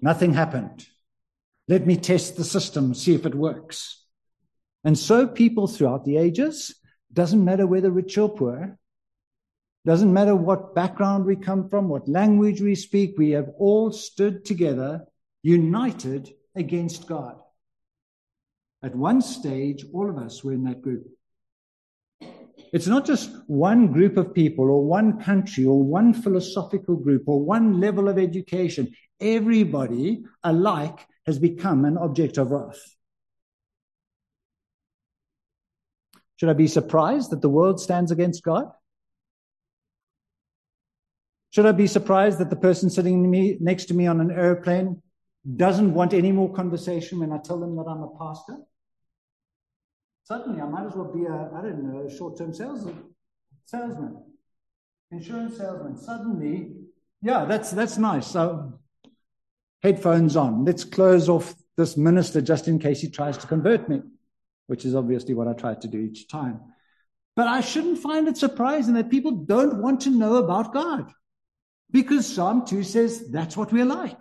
Nothing 0.00 0.34
happened. 0.34 0.86
Let 1.66 1.86
me 1.86 1.96
test 1.96 2.36
the 2.36 2.44
system, 2.44 2.94
see 2.94 3.14
if 3.14 3.24
it 3.24 3.34
works. 3.34 4.04
And 4.84 4.98
so 4.98 5.26
people 5.26 5.66
throughout 5.66 6.04
the 6.04 6.18
ages, 6.18 6.74
doesn't 7.12 7.44
matter 7.44 7.66
whether 7.66 7.90
rich 7.90 8.18
or 8.18 8.28
poor, 8.28 8.78
doesn't 9.86 10.12
matter 10.12 10.34
what 10.34 10.74
background 10.74 11.26
we 11.26 11.36
come 11.36 11.68
from, 11.68 11.88
what 11.88 12.08
language 12.08 12.60
we 12.60 12.74
speak, 12.74 13.16
we 13.18 13.30
have 13.30 13.50
all 13.58 13.92
stood 13.92 14.44
together, 14.44 15.04
united 15.42 16.30
against 16.54 17.06
God. 17.06 17.36
At 18.82 18.94
one 18.94 19.20
stage, 19.20 19.84
all 19.92 20.08
of 20.08 20.18
us 20.18 20.42
were 20.42 20.52
in 20.52 20.64
that 20.64 20.80
group. 20.80 21.06
It's 22.72 22.86
not 22.86 23.06
just 23.06 23.30
one 23.46 23.92
group 23.92 24.16
of 24.16 24.34
people 24.34 24.64
or 24.64 24.84
one 24.84 25.22
country 25.22 25.64
or 25.64 25.82
one 25.82 26.12
philosophical 26.12 26.96
group 26.96 27.24
or 27.26 27.40
one 27.40 27.78
level 27.78 28.08
of 28.08 28.18
education. 28.18 28.92
Everybody 29.20 30.24
alike 30.42 31.06
has 31.26 31.38
become 31.38 31.84
an 31.84 31.96
object 31.96 32.36
of 32.36 32.50
wrath. 32.50 32.80
Should 36.36 36.48
I 36.48 36.54
be 36.54 36.66
surprised 36.66 37.30
that 37.30 37.42
the 37.42 37.48
world 37.48 37.80
stands 37.80 38.10
against 38.10 38.42
God? 38.42 38.70
Should 41.54 41.66
I 41.66 41.72
be 41.72 41.86
surprised 41.86 42.38
that 42.38 42.50
the 42.50 42.56
person 42.56 42.90
sitting 42.90 43.30
me, 43.30 43.56
next 43.60 43.84
to 43.84 43.94
me 43.94 44.08
on 44.08 44.20
an 44.20 44.32
airplane 44.32 45.00
doesn't 45.56 45.94
want 45.94 46.12
any 46.12 46.32
more 46.32 46.52
conversation 46.52 47.20
when 47.20 47.30
I 47.30 47.38
tell 47.38 47.60
them 47.60 47.76
that 47.76 47.84
I'm 47.88 48.02
a 48.02 48.08
pastor? 48.18 48.56
Suddenly, 50.24 50.60
I 50.60 50.66
might 50.66 50.86
as 50.86 50.96
well 50.96 51.12
be 51.12 51.26
a, 51.26 51.50
I 51.56 51.62
don't 51.62 51.84
know, 51.84 52.06
a 52.08 52.10
short-term 52.10 52.52
sales, 52.52 52.88
salesman, 53.66 54.16
insurance 55.12 55.56
salesman. 55.56 55.96
Suddenly, 55.96 56.72
yeah, 57.22 57.44
that's, 57.44 57.70
that's 57.70 57.98
nice. 57.98 58.26
So 58.26 58.80
headphones 59.80 60.34
on. 60.34 60.64
Let's 60.64 60.82
close 60.82 61.28
off 61.28 61.54
this 61.76 61.96
minister 61.96 62.40
just 62.40 62.66
in 62.66 62.80
case 62.80 63.00
he 63.00 63.10
tries 63.10 63.38
to 63.38 63.46
convert 63.46 63.88
me, 63.88 64.00
which 64.66 64.84
is 64.84 64.96
obviously 64.96 65.34
what 65.34 65.46
I 65.46 65.52
try 65.52 65.74
to 65.74 65.86
do 65.86 66.00
each 66.00 66.26
time. 66.26 66.62
But 67.36 67.46
I 67.46 67.60
shouldn't 67.60 67.98
find 67.98 68.26
it 68.26 68.38
surprising 68.38 68.94
that 68.94 69.08
people 69.08 69.30
don't 69.30 69.80
want 69.80 70.00
to 70.00 70.10
know 70.10 70.38
about 70.38 70.72
God. 70.72 71.12
Because 71.94 72.26
Psalm 72.26 72.66
2 72.66 72.82
says 72.82 73.30
that's 73.30 73.56
what 73.56 73.72
we're 73.72 73.84
like. 73.84 74.20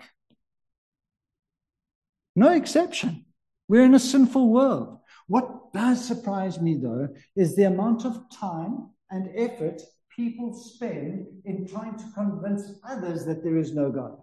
No 2.35 2.49
exception. 2.51 3.25
We're 3.67 3.83
in 3.83 3.95
a 3.95 3.99
sinful 3.99 4.47
world. 4.47 4.99
What 5.25 5.73
does 5.73 6.05
surprise 6.05 6.61
me, 6.61 6.75
though, 6.75 7.09
is 7.35 7.55
the 7.55 7.63
amount 7.63 8.05
of 8.05 8.29
time 8.31 8.91
and 9.09 9.27
effort 9.35 9.81
people 10.15 10.53
spend 10.53 11.25
in 11.45 11.67
trying 11.67 11.97
to 11.97 12.05
convince 12.13 12.73
others 12.87 13.25
that 13.25 13.43
there 13.43 13.57
is 13.57 13.73
no 13.73 13.91
God. 13.91 14.19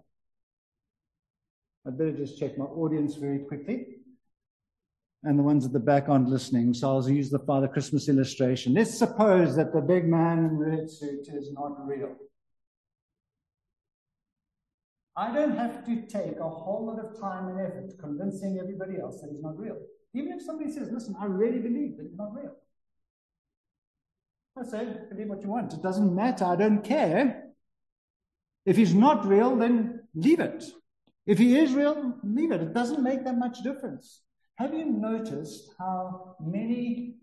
I'd 1.85 1.97
better 1.97 2.13
just 2.13 2.39
check 2.39 2.57
my 2.57 2.63
audience 2.63 3.15
very 3.15 3.39
quickly. 3.39 3.97
And 5.23 5.37
the 5.37 5.43
ones 5.43 5.65
at 5.65 5.73
the 5.73 5.79
back 5.79 6.07
aren't 6.07 6.29
listening, 6.29 6.73
so 6.73 6.87
I'll 6.87 7.09
use 7.09 7.29
the 7.29 7.39
Father 7.39 7.67
Christmas 7.67 8.07
illustration. 8.07 8.75
Let's 8.75 8.97
suppose 8.97 9.57
that 9.57 9.73
the 9.73 9.81
big 9.81 10.05
man 10.05 10.45
in 10.45 10.57
the 10.57 10.65
red 10.67 10.89
suit 10.89 11.27
is 11.27 11.51
not 11.51 11.85
real. 11.85 12.15
I 15.15 15.33
don't 15.33 15.57
have 15.57 15.85
to 15.85 16.01
take 16.07 16.39
a 16.39 16.49
whole 16.49 16.85
lot 16.85 17.03
of 17.03 17.19
time 17.19 17.49
and 17.49 17.59
effort 17.59 17.97
convincing 17.99 18.59
everybody 18.59 18.99
else 18.99 19.19
that 19.21 19.29
he's 19.29 19.41
not 19.41 19.57
real. 19.59 19.77
Even 20.13 20.31
if 20.33 20.41
somebody 20.41 20.71
says, 20.71 20.89
listen, 20.91 21.15
I 21.19 21.25
really 21.25 21.59
believe 21.59 21.97
that 21.97 22.07
he's 22.07 22.17
not 22.17 22.33
real. 22.33 22.55
I 24.57 24.63
say, 24.63 24.87
believe 25.09 25.27
what 25.27 25.41
you 25.41 25.49
want. 25.49 25.73
It 25.73 25.81
doesn't 25.81 26.13
matter. 26.13 26.45
I 26.45 26.55
don't 26.55 26.83
care. 26.83 27.43
If 28.65 28.77
he's 28.77 28.93
not 28.93 29.25
real, 29.25 29.55
then 29.55 30.01
leave 30.13 30.39
it. 30.39 30.63
If 31.25 31.37
he 31.37 31.57
is 31.57 31.73
real, 31.73 32.15
leave 32.23 32.51
it. 32.51 32.61
It 32.61 32.73
doesn't 32.73 33.03
make 33.03 33.23
that 33.25 33.37
much 33.37 33.63
difference. 33.63 34.21
Have 34.55 34.73
you 34.73 34.85
noticed 34.85 35.71
how 35.77 36.35
many 36.39 37.15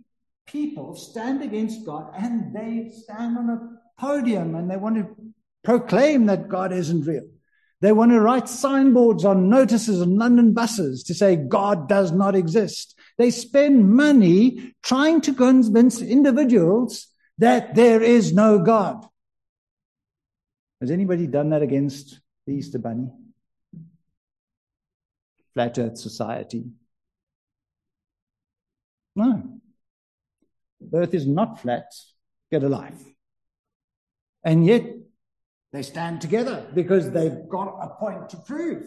people 0.47 0.95
stand 0.95 1.42
against 1.42 1.85
God 1.85 2.12
and 2.16 2.54
they 2.54 2.90
stand 2.90 3.38
on 3.38 3.50
a 3.50 4.00
podium 4.00 4.54
and 4.54 4.71
they 4.71 4.76
want 4.76 4.97
to 4.97 5.14
proclaim 5.62 6.26
that 6.26 6.49
God 6.49 6.73
isn't 6.73 7.07
real? 7.07 7.28
They 7.80 7.92
want 7.92 8.11
to 8.11 8.20
write 8.20 8.49
signboards 8.49 9.25
on 9.25 9.49
notices 9.49 10.02
on 10.02 10.16
London 10.16 10.52
buses 10.52 11.04
to 11.04 11.14
say 11.14 11.37
God 11.37 11.88
does 11.88 12.11
not 12.11 12.35
exist. 12.35 12.99
They 13.18 13.30
spend 13.30 13.88
money 13.94 14.75
trying 14.82 15.20
to 15.23 15.35
convince 15.35 16.00
individuals 16.00 17.06
that 17.38 17.76
there 17.76 18.02
is 18.02 18.32
no 18.32 18.58
God. 18.58 19.06
Has 20.80 20.90
anybody 20.90 21.26
done 21.26 21.50
that 21.50 21.62
against 21.62 22.20
the 22.47 22.54
Easter 22.54 22.78
Bunny? 22.78 23.11
Flat 25.54 25.78
Earth 25.78 25.99
Society? 25.99 26.64
No. 29.14 29.61
Earth 30.92 31.14
is 31.14 31.26
not 31.26 31.61
flat. 31.61 31.92
Get 32.50 32.62
a 32.62 32.68
life. 32.68 33.02
And 34.44 34.64
yet 34.64 34.85
they 35.72 35.82
stand 35.82 36.20
together 36.20 36.66
because 36.75 37.10
they've 37.10 37.48
got 37.48 37.78
a 37.80 37.88
point 37.98 38.30
to 38.30 38.37
prove. 38.38 38.84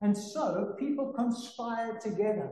And 0.00 0.16
so 0.16 0.74
people 0.78 1.12
conspire 1.12 1.98
together 1.98 2.50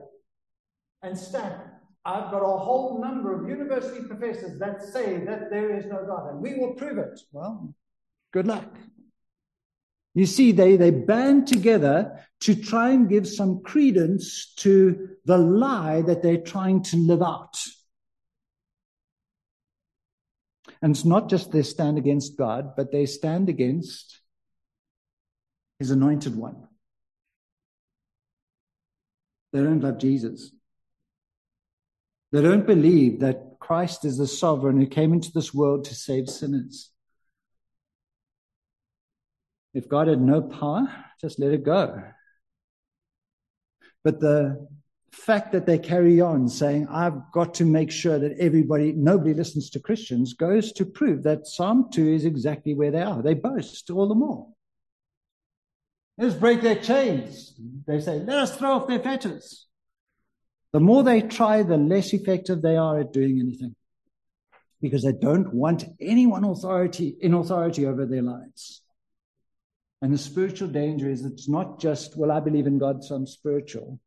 and 1.02 1.16
stand. 1.16 1.60
I've 2.04 2.32
got 2.32 2.40
a 2.40 2.58
whole 2.58 3.00
number 3.00 3.40
of 3.40 3.48
university 3.48 4.04
professors 4.06 4.58
that 4.58 4.82
say 4.82 5.24
that 5.24 5.50
there 5.50 5.76
is 5.76 5.86
no 5.86 6.04
God, 6.04 6.30
and 6.30 6.40
we 6.40 6.54
will 6.54 6.74
prove 6.74 6.98
it. 6.98 7.20
Well, 7.30 7.74
good 8.32 8.46
luck. 8.46 8.74
You 10.14 10.26
see, 10.26 10.52
they, 10.52 10.76
they 10.76 10.90
band 10.90 11.46
together 11.46 12.26
to 12.40 12.54
try 12.54 12.90
and 12.90 13.08
give 13.08 13.26
some 13.26 13.62
credence 13.62 14.52
to 14.56 15.10
the 15.24 15.38
lie 15.38 16.02
that 16.02 16.22
they're 16.22 16.42
trying 16.42 16.82
to 16.84 16.96
live 16.96 17.22
out. 17.22 17.56
And 20.82 20.96
it's 20.96 21.04
not 21.04 21.30
just 21.30 21.52
they 21.52 21.62
stand 21.62 21.96
against 21.96 22.36
God, 22.36 22.74
but 22.76 22.90
they 22.90 23.06
stand 23.06 23.48
against 23.48 24.20
his 25.78 25.92
anointed 25.92 26.36
one. 26.36 26.66
They 29.52 29.60
don't 29.60 29.80
love 29.80 29.98
Jesus. 29.98 30.50
They 32.32 32.42
don't 32.42 32.66
believe 32.66 33.20
that 33.20 33.56
Christ 33.60 34.04
is 34.04 34.18
the 34.18 34.26
sovereign 34.26 34.80
who 34.80 34.86
came 34.86 35.12
into 35.12 35.30
this 35.32 35.54
world 35.54 35.84
to 35.84 35.94
save 35.94 36.28
sinners. 36.28 36.90
If 39.74 39.88
God 39.88 40.08
had 40.08 40.20
no 40.20 40.42
power, 40.42 40.88
just 41.20 41.38
let 41.38 41.52
it 41.52 41.64
go. 41.64 42.02
But 44.02 44.20
the 44.20 44.66
fact 45.12 45.52
that 45.52 45.66
they 45.66 45.78
carry 45.78 46.20
on 46.20 46.48
saying, 46.48 46.88
I've 46.90 47.30
got 47.32 47.54
to 47.54 47.64
make 47.64 47.90
sure 47.90 48.18
that 48.18 48.38
everybody, 48.38 48.92
nobody 48.92 49.34
listens 49.34 49.70
to 49.70 49.80
Christians, 49.80 50.32
goes 50.32 50.72
to 50.72 50.86
prove 50.86 51.22
that 51.24 51.46
Psalm 51.46 51.88
2 51.92 52.08
is 52.08 52.24
exactly 52.24 52.74
where 52.74 52.90
they 52.90 53.02
are. 53.02 53.22
They 53.22 53.34
boast 53.34 53.90
all 53.90 54.08
the 54.08 54.14
more. 54.14 54.48
Let's 56.16 56.34
break 56.34 56.62
their 56.62 56.76
chains. 56.76 57.54
They 57.86 58.00
say, 58.00 58.20
let 58.20 58.38
us 58.38 58.56
throw 58.56 58.72
off 58.72 58.88
their 58.88 59.00
fetters. 59.00 59.66
The 60.72 60.80
more 60.80 61.02
they 61.02 61.20
try, 61.20 61.62
the 61.62 61.76
less 61.76 62.12
effective 62.14 62.62
they 62.62 62.76
are 62.76 63.00
at 63.00 63.12
doing 63.12 63.38
anything 63.38 63.76
because 64.80 65.04
they 65.04 65.12
don't 65.12 65.54
want 65.54 65.84
anyone 66.00 66.44
authority 66.44 67.16
in 67.20 67.34
authority 67.34 67.86
over 67.86 68.06
their 68.06 68.22
lives. 68.22 68.82
And 70.00 70.12
the 70.12 70.18
spiritual 70.18 70.68
danger 70.68 71.08
is 71.08 71.24
it's 71.24 71.48
not 71.48 71.78
just, 71.80 72.16
well, 72.16 72.32
I 72.32 72.40
believe 72.40 72.66
in 72.66 72.78
God, 72.78 73.04
so 73.04 73.14
I'm 73.14 73.26
spiritual. 73.26 74.00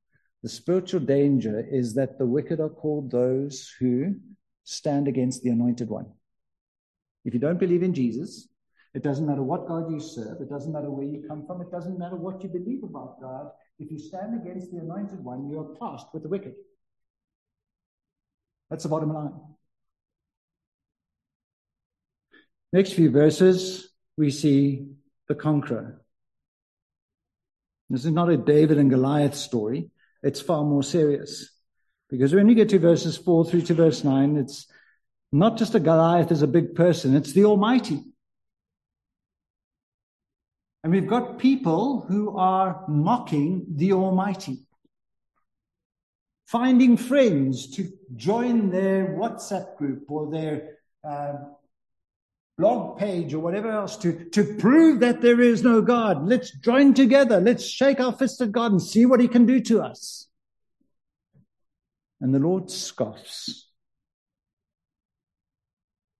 The 0.45 0.49
spiritual 0.49 0.99
danger 0.99 1.59
is 1.59 1.95
that 1.95 2.19
the 2.19 2.25
wicked 2.27 2.59
are 2.59 2.69
called 2.69 3.09
those 3.09 3.73
who 3.79 4.17
stand 4.63 5.07
against 5.07 5.41
the 5.41 5.49
anointed 5.49 5.89
one. 5.89 6.05
If 7.23 7.33
you 7.33 7.39
don't 7.39 7.59
believe 7.59 7.81
in 7.81 7.95
Jesus, 7.95 8.47
it 8.93 9.01
doesn't 9.01 9.25
matter 9.25 9.41
what 9.41 9.67
God 9.67 9.91
you 9.91 9.99
serve, 9.99 10.39
it 10.41 10.47
doesn't 10.47 10.71
matter 10.71 10.91
where 10.91 11.07
you 11.07 11.25
come 11.27 11.47
from, 11.47 11.61
it 11.61 11.71
doesn't 11.71 11.97
matter 11.97 12.15
what 12.15 12.43
you 12.43 12.49
believe 12.49 12.83
about 12.83 13.19
God. 13.19 13.49
If 13.79 13.89
you 13.89 13.97
stand 13.97 14.39
against 14.39 14.71
the 14.71 14.77
anointed 14.77 15.23
one, 15.23 15.49
you 15.49 15.59
are 15.61 15.75
classed 15.77 16.13
with 16.13 16.21
the 16.21 16.29
wicked. 16.29 16.53
That's 18.69 18.83
the 18.83 18.89
bottom 18.89 19.15
line. 19.15 19.33
Next 22.71 22.93
few 22.93 23.09
verses, 23.09 23.89
we 24.15 24.29
see 24.29 24.89
the 25.27 25.33
conqueror. 25.33 26.03
This 27.89 28.05
is 28.05 28.11
not 28.11 28.29
a 28.29 28.37
David 28.37 28.77
and 28.77 28.91
Goliath 28.91 29.33
story. 29.33 29.89
It's 30.25 30.41
far 30.41 30.63
more 30.63 30.81
serious. 30.81 31.51
Because 32.09 32.33
when 32.33 32.49
you 32.49 32.55
get 32.55 32.69
to 32.69 32.79
verses 32.79 33.15
4 33.15 33.45
through 33.45 33.61
to 33.61 33.75
verse 33.75 34.03
9, 34.03 34.37
it's 34.37 34.65
not 35.31 35.55
just 35.55 35.75
a 35.75 35.79
Goliath 35.79 36.31
as 36.31 36.41
a 36.41 36.47
big 36.47 36.73
person, 36.73 37.15
it's 37.15 37.33
the 37.33 37.45
Almighty. 37.45 38.01
And 40.83 40.91
we've 40.91 41.07
got 41.07 41.37
people 41.37 42.05
who 42.07 42.37
are 42.37 42.85
mocking 42.87 43.65
the 43.69 43.93
Almighty, 43.93 44.65
finding 46.47 46.97
friends 46.97 47.75
to 47.75 47.91
join 48.15 48.71
their 48.71 49.15
WhatsApp 49.19 49.77
group 49.77 50.05
or 50.09 50.31
their 50.31 50.77
uh, 51.07 51.33
blog 52.57 52.97
page 52.97 53.33
or 53.33 53.39
whatever 53.39 53.69
else 53.69 53.97
to, 53.97 54.29
to 54.29 54.55
prove 54.55 54.99
that 55.01 55.21
there 55.21 55.41
is 55.41 55.63
no 55.63 55.81
God. 55.81 56.27
Let's 56.27 56.51
join 56.51 56.93
together. 56.93 57.39
Let's 57.39 57.65
shake 57.65 57.99
our 57.99 58.13
fist 58.13 58.41
at 58.41 58.51
God 58.51 58.71
and 58.71 58.81
see 58.81 59.05
what 59.05 59.19
he 59.19 59.27
can 59.27 59.45
do 59.45 59.59
to 59.61 59.81
us. 59.81 60.27
And 62.21 62.33
the 62.33 62.39
Lord 62.39 62.71
scoffs. 62.71 63.69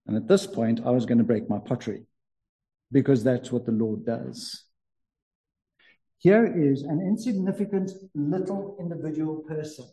And 0.07 0.17
at 0.17 0.27
this 0.27 0.45
point, 0.45 0.81
I 0.85 0.91
was 0.91 1.05
going 1.05 1.17
to 1.17 1.23
break 1.23 1.49
my 1.49 1.57
pottery 1.57 2.03
because 2.91 3.23
that's 3.23 3.51
what 3.51 3.65
the 3.65 3.71
Lord 3.71 4.05
does. 4.05 4.65
Here 6.17 6.45
is 6.45 6.83
an 6.83 7.01
insignificant 7.01 7.91
little 8.13 8.77
individual 8.79 9.37
person 9.47 9.85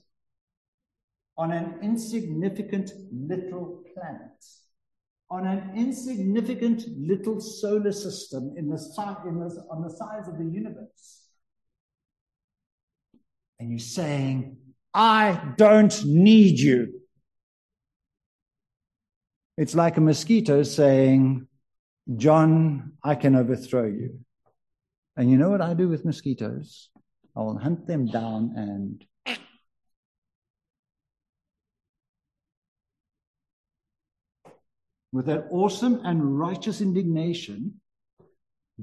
on 1.39 1.53
an 1.53 1.79
insignificant 1.83 2.93
little 3.11 3.83
planet 3.95 4.45
on 5.33 5.47
an 5.47 5.73
insignificant 5.75 6.85
little 6.95 7.41
solar 7.41 7.91
system 7.91 8.53
in 8.55 8.69
the, 8.69 8.77
in 9.27 9.39
the, 9.41 9.65
on 9.71 9.81
the 9.81 9.89
size 9.89 10.29
of 10.29 10.37
the 10.37 10.45
universe. 10.45 11.23
And 13.59 13.71
you're 13.71 13.79
saying, 13.79 14.59
I 14.93 15.55
don't 15.57 16.05
need 16.05 16.59
you. 16.59 17.01
It's 19.57 19.75
like 19.75 19.97
a 19.97 20.03
mosquito 20.03 20.65
saying, 20.65 21.49
John, 22.15 22.93
I 23.03 23.15
can 23.15 23.35
overthrow 23.35 23.87
you. 23.87 24.19
And 25.17 25.31
you 25.31 25.39
know 25.39 25.49
what 25.49 25.63
I 25.63 25.73
do 25.73 25.89
with 25.89 26.05
mosquitoes? 26.05 26.91
I 27.35 27.41
will 27.41 27.57
hunt 27.57 27.87
them 27.87 28.05
down 28.05 28.53
and 28.55 29.03
with 35.13 35.27
that 35.27 35.47
awesome 35.51 36.01
and 36.05 36.39
righteous 36.39 36.81
indignation, 36.81 37.81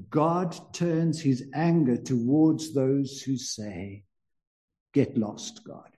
God 0.09 0.55
turns 0.73 1.19
his 1.19 1.49
anger 1.53 1.97
towards 1.97 2.73
those 2.73 3.21
who 3.21 3.37
say, 3.37 4.03
Get 4.93 5.17
lost, 5.17 5.61
God. 5.65 5.89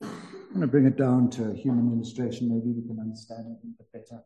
I'm 0.00 0.08
going 0.54 0.60
to 0.62 0.66
bring 0.66 0.86
it 0.86 0.96
down 0.96 1.30
to 1.30 1.54
human 1.54 1.92
illustration. 1.92 2.48
Maybe 2.48 2.72
we 2.72 2.86
can 2.86 2.98
understand 2.98 3.46
it 3.46 3.64
a 3.64 3.82
bit 3.82 3.92
better. 3.92 4.22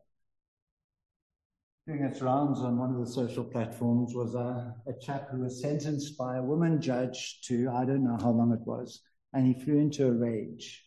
Doing 1.85 2.03
its 2.03 2.21
rounds 2.21 2.61
on 2.61 2.79
one 2.79 2.95
of 2.95 3.05
the 3.05 3.11
social 3.11 3.43
platforms 3.43 4.15
was 4.15 4.33
a, 4.33 4.73
a 4.87 4.93
chap 5.05 5.29
who 5.29 5.41
was 5.41 5.61
sentenced 5.61 6.17
by 6.17 6.37
a 6.37 6.41
woman 6.41 6.81
judge 6.81 7.41
to, 7.43 7.69
I 7.69 7.85
don't 7.85 8.03
know 8.03 8.17
how 8.19 8.31
long 8.31 8.53
it 8.53 8.65
was, 8.65 9.01
and 9.33 9.47
he 9.47 9.63
flew 9.63 9.77
into 9.77 10.07
a 10.07 10.11
rage 10.11 10.83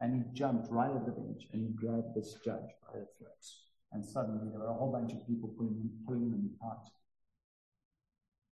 and 0.00 0.14
he 0.14 0.22
jumped 0.32 0.70
right 0.70 0.90
at 0.90 1.06
the 1.06 1.12
bench 1.12 1.42
and 1.52 1.62
he 1.62 1.68
grabbed 1.68 2.14
this 2.14 2.34
judge 2.44 2.70
by 2.82 2.98
the 2.98 3.06
throat. 3.18 3.44
And 3.92 4.04
suddenly 4.04 4.48
there 4.50 4.60
were 4.60 4.68
a 4.68 4.74
whole 4.74 4.92
bunch 4.92 5.12
of 5.12 5.26
people 5.26 5.54
pulling, 5.56 5.90
pulling 6.06 6.30
him 6.30 6.50
apart. 6.60 6.86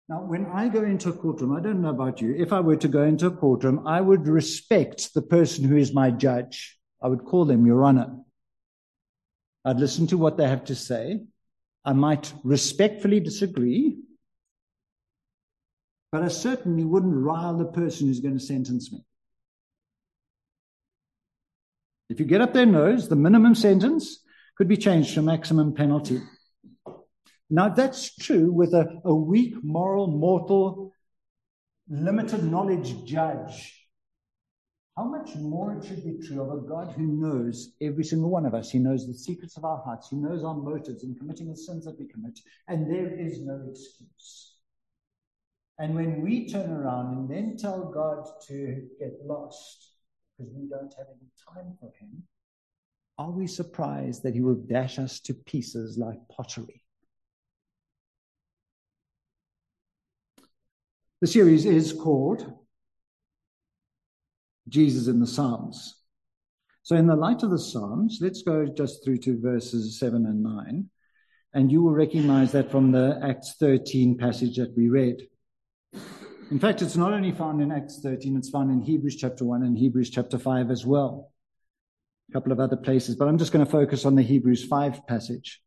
Now, 0.09 0.23
when 0.23 0.45
I 0.45 0.69
go 0.69 0.83
into 0.83 1.09
a 1.09 1.13
courtroom, 1.13 1.55
I 1.55 1.59
don't 1.59 1.81
know 1.81 1.89
about 1.89 2.21
you, 2.21 2.33
if 2.33 2.53
I 2.53 2.61
were 2.61 2.77
to 2.77 2.87
go 2.87 3.03
into 3.03 3.27
a 3.27 3.31
courtroom, 3.31 3.85
I 3.85 3.99
would 3.99 4.27
respect 4.27 5.13
the 5.13 5.21
person 5.21 5.65
who 5.65 5.75
is 5.75 5.93
my 5.93 6.11
judge. 6.11 6.77
I 7.01 7.09
would 7.09 7.25
call 7.25 7.43
them 7.45 7.65
Your 7.65 7.83
Honor. 7.83 8.15
I'd 9.65 9.81
listen 9.81 10.07
to 10.07 10.17
what 10.17 10.37
they 10.37 10.47
have 10.47 10.63
to 10.65 10.75
say. 10.75 11.25
I 11.83 11.91
might 11.91 12.33
respectfully 12.43 13.19
disagree, 13.19 13.97
but 16.17 16.25
I 16.25 16.29
certainly 16.29 16.83
wouldn't 16.83 17.13
rile 17.13 17.55
the 17.55 17.65
person 17.65 18.07
who's 18.07 18.21
going 18.21 18.33
to 18.33 18.43
sentence 18.43 18.91
me. 18.91 19.05
If 22.09 22.19
you 22.19 22.25
get 22.25 22.41
up 22.41 22.53
their 22.53 22.65
nose, 22.65 23.07
the 23.07 23.15
minimum 23.15 23.53
sentence 23.53 24.23
could 24.57 24.67
be 24.67 24.77
changed 24.77 25.13
to 25.13 25.21
maximum 25.21 25.75
penalty. 25.75 26.19
Now, 27.51 27.69
that's 27.69 28.15
true 28.15 28.51
with 28.51 28.73
a, 28.73 28.99
a 29.05 29.13
weak, 29.13 29.63
moral, 29.63 30.07
mortal, 30.07 30.91
limited 31.87 32.43
knowledge 32.43 33.05
judge. 33.05 33.87
How 34.97 35.03
much 35.03 35.35
more 35.35 35.73
it 35.73 35.85
should 35.85 36.03
be 36.03 36.27
true 36.27 36.41
of 36.41 36.49
a 36.49 36.67
God 36.67 36.95
who 36.95 37.05
knows 37.05 37.73
every 37.79 38.03
single 38.03 38.31
one 38.31 38.47
of 38.47 38.55
us. 38.55 38.71
He 38.71 38.79
knows 38.79 39.05
the 39.05 39.13
secrets 39.13 39.55
of 39.55 39.65
our 39.65 39.83
hearts. 39.83 40.09
He 40.09 40.15
knows 40.15 40.43
our 40.43 40.55
motives 40.55 41.03
in 41.03 41.13
committing 41.13 41.51
the 41.51 41.55
sins 41.55 41.85
that 41.85 41.99
we 41.99 42.07
commit. 42.07 42.39
And 42.67 42.91
there 42.91 43.15
is 43.15 43.39
no 43.39 43.67
excuse. 43.69 44.56
And 45.79 45.95
when 45.95 46.21
we 46.21 46.49
turn 46.49 46.71
around 46.71 47.17
and 47.17 47.29
then 47.29 47.55
tell 47.55 47.91
God 47.91 48.25
to 48.47 48.87
get 48.99 49.19
lost 49.23 49.91
because 50.37 50.51
we 50.53 50.67
don't 50.67 50.93
have 50.97 51.07
any 51.07 51.29
time 51.53 51.77
for 51.79 51.91
Him, 51.99 52.23
are 53.19 53.31
we 53.31 53.47
surprised 53.47 54.23
that 54.23 54.33
He 54.33 54.41
will 54.41 54.55
dash 54.55 54.97
us 54.97 55.19
to 55.21 55.33
pieces 55.33 55.97
like 55.97 56.17
pottery? 56.29 56.81
The 61.21 61.27
series 61.27 61.65
is 61.65 61.93
called 61.93 62.53
Jesus 64.69 65.07
in 65.07 65.19
the 65.19 65.27
Psalms. 65.27 65.95
So, 66.83 66.95
in 66.95 67.07
the 67.07 67.15
light 67.15 67.43
of 67.43 67.49
the 67.49 67.59
Psalms, 67.59 68.19
let's 68.21 68.43
go 68.43 68.65
just 68.65 69.03
through 69.03 69.17
to 69.19 69.39
verses 69.39 69.99
7 69.99 70.25
and 70.25 70.43
9. 70.43 70.89
And 71.53 71.71
you 71.71 71.81
will 71.81 71.93
recognize 71.93 72.51
that 72.51 72.69
from 72.69 72.91
the 72.91 73.19
Acts 73.23 73.55
13 73.59 74.17
passage 74.17 74.57
that 74.57 74.75
we 74.77 74.89
read. 74.89 75.27
In 76.49 76.59
fact, 76.59 76.81
it's 76.81 76.95
not 76.95 77.11
only 77.11 77.31
found 77.31 77.61
in 77.61 77.73
Acts 77.73 77.99
13, 77.99 78.37
it's 78.37 78.49
found 78.49 78.71
in 78.71 78.81
Hebrews 78.81 79.17
chapter 79.17 79.43
1 79.43 79.63
and 79.63 79.77
Hebrews 79.77 80.09
chapter 80.09 80.39
5 80.39 80.71
as 80.71 80.85
well. 80.85 81.33
A 82.29 82.33
couple 82.33 82.53
of 82.53 82.59
other 82.59 82.77
places, 82.77 83.15
but 83.15 83.27
I'm 83.27 83.37
just 83.37 83.51
going 83.51 83.65
to 83.65 83.71
focus 83.71 84.05
on 84.05 84.15
the 84.15 84.21
Hebrews 84.21 84.63
5 84.65 85.05
passage. 85.07 85.61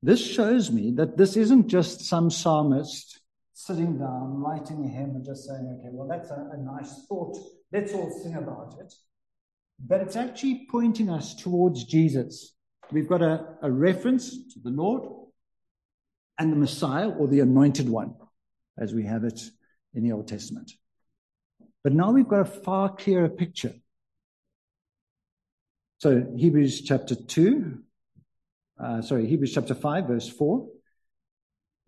This 0.00 0.24
shows 0.24 0.70
me 0.70 0.92
that 0.92 1.16
this 1.16 1.36
isn't 1.36 1.66
just 1.66 2.02
some 2.02 2.30
psalmist 2.30 3.20
sitting 3.52 3.98
down, 3.98 4.40
writing 4.40 4.84
a 4.84 4.88
hymn, 4.88 5.16
and 5.16 5.24
just 5.24 5.46
saying, 5.46 5.78
okay, 5.80 5.90
well, 5.90 6.06
that's 6.06 6.30
a, 6.30 6.50
a 6.52 6.56
nice 6.56 7.04
thought. 7.08 7.36
Let's 7.72 7.92
all 7.92 8.10
sing 8.22 8.36
about 8.36 8.76
it. 8.80 8.94
But 9.84 10.02
it's 10.02 10.16
actually 10.16 10.68
pointing 10.70 11.10
us 11.10 11.34
towards 11.34 11.84
Jesus. 11.84 12.54
We've 12.92 13.08
got 13.08 13.22
a, 13.22 13.56
a 13.60 13.70
reference 13.70 14.30
to 14.52 14.60
the 14.62 14.70
Lord 14.70 15.02
and 16.40 16.50
the 16.50 16.56
Messiah 16.56 17.10
or 17.10 17.28
the 17.28 17.40
anointed 17.40 17.88
one, 17.88 18.14
as 18.78 18.94
we 18.94 19.04
have 19.04 19.24
it 19.24 19.38
in 19.92 20.02
the 20.02 20.12
Old 20.12 20.26
Testament. 20.26 20.72
But 21.84 21.92
now 21.92 22.12
we've 22.12 22.26
got 22.26 22.40
a 22.40 22.46
far 22.46 22.88
clearer 22.88 23.28
picture. 23.28 23.74
So, 25.98 26.32
Hebrews 26.34 26.80
chapter 26.80 27.14
2, 27.14 27.78
uh, 28.82 29.02
sorry, 29.02 29.26
Hebrews 29.26 29.52
chapter 29.52 29.74
5, 29.74 30.06
verse 30.06 30.28
4. 30.30 30.66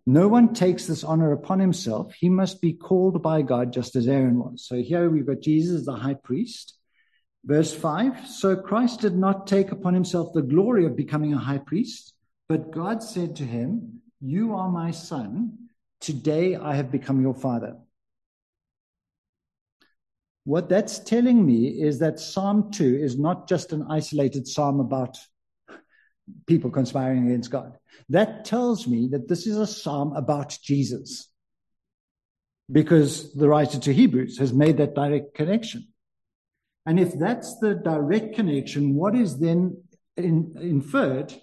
No 0.04 0.28
one 0.28 0.52
takes 0.52 0.86
this 0.86 1.02
honor 1.02 1.32
upon 1.32 1.58
himself. 1.58 2.12
He 2.12 2.28
must 2.28 2.60
be 2.60 2.74
called 2.74 3.22
by 3.22 3.40
God 3.40 3.72
just 3.72 3.96
as 3.96 4.06
Aaron 4.06 4.38
was. 4.38 4.66
So 4.66 4.76
here 4.76 5.08
we've 5.08 5.26
got 5.26 5.40
Jesus, 5.40 5.86
the 5.86 5.94
high 5.94 6.16
priest. 6.22 6.76
Verse 7.44 7.72
5 7.72 8.26
So 8.26 8.56
Christ 8.56 9.00
did 9.00 9.16
not 9.16 9.46
take 9.46 9.70
upon 9.70 9.94
himself 9.94 10.34
the 10.34 10.42
glory 10.42 10.84
of 10.84 10.96
becoming 10.96 11.32
a 11.32 11.38
high 11.38 11.58
priest, 11.64 12.14
but 12.48 12.72
God 12.72 13.02
said 13.02 13.36
to 13.36 13.44
him, 13.44 14.02
You 14.24 14.54
are 14.54 14.70
my 14.70 14.92
son. 14.92 15.68
Today 16.00 16.54
I 16.54 16.76
have 16.76 16.92
become 16.92 17.20
your 17.20 17.34
father. 17.34 17.76
What 20.44 20.68
that's 20.68 21.00
telling 21.00 21.44
me 21.44 21.66
is 21.66 21.98
that 21.98 22.20
Psalm 22.20 22.70
2 22.70 22.84
is 22.84 23.18
not 23.18 23.48
just 23.48 23.72
an 23.72 23.84
isolated 23.90 24.46
psalm 24.46 24.78
about 24.78 25.18
people 26.46 26.70
conspiring 26.70 27.26
against 27.26 27.50
God. 27.50 27.76
That 28.10 28.44
tells 28.44 28.86
me 28.86 29.08
that 29.08 29.28
this 29.28 29.46
is 29.46 29.58
a 29.58 29.66
psalm 29.66 30.14
about 30.14 30.56
Jesus 30.62 31.28
because 32.70 33.34
the 33.34 33.48
writer 33.48 33.78
to 33.80 33.92
Hebrews 33.92 34.38
has 34.38 34.52
made 34.52 34.76
that 34.78 34.94
direct 34.94 35.34
connection. 35.34 35.88
And 36.86 36.98
if 36.98 37.18
that's 37.18 37.58
the 37.58 37.74
direct 37.74 38.36
connection, 38.36 38.94
what 38.94 39.16
is 39.16 39.38
then 39.38 39.82
in, 40.16 40.54
inferred 40.60 41.34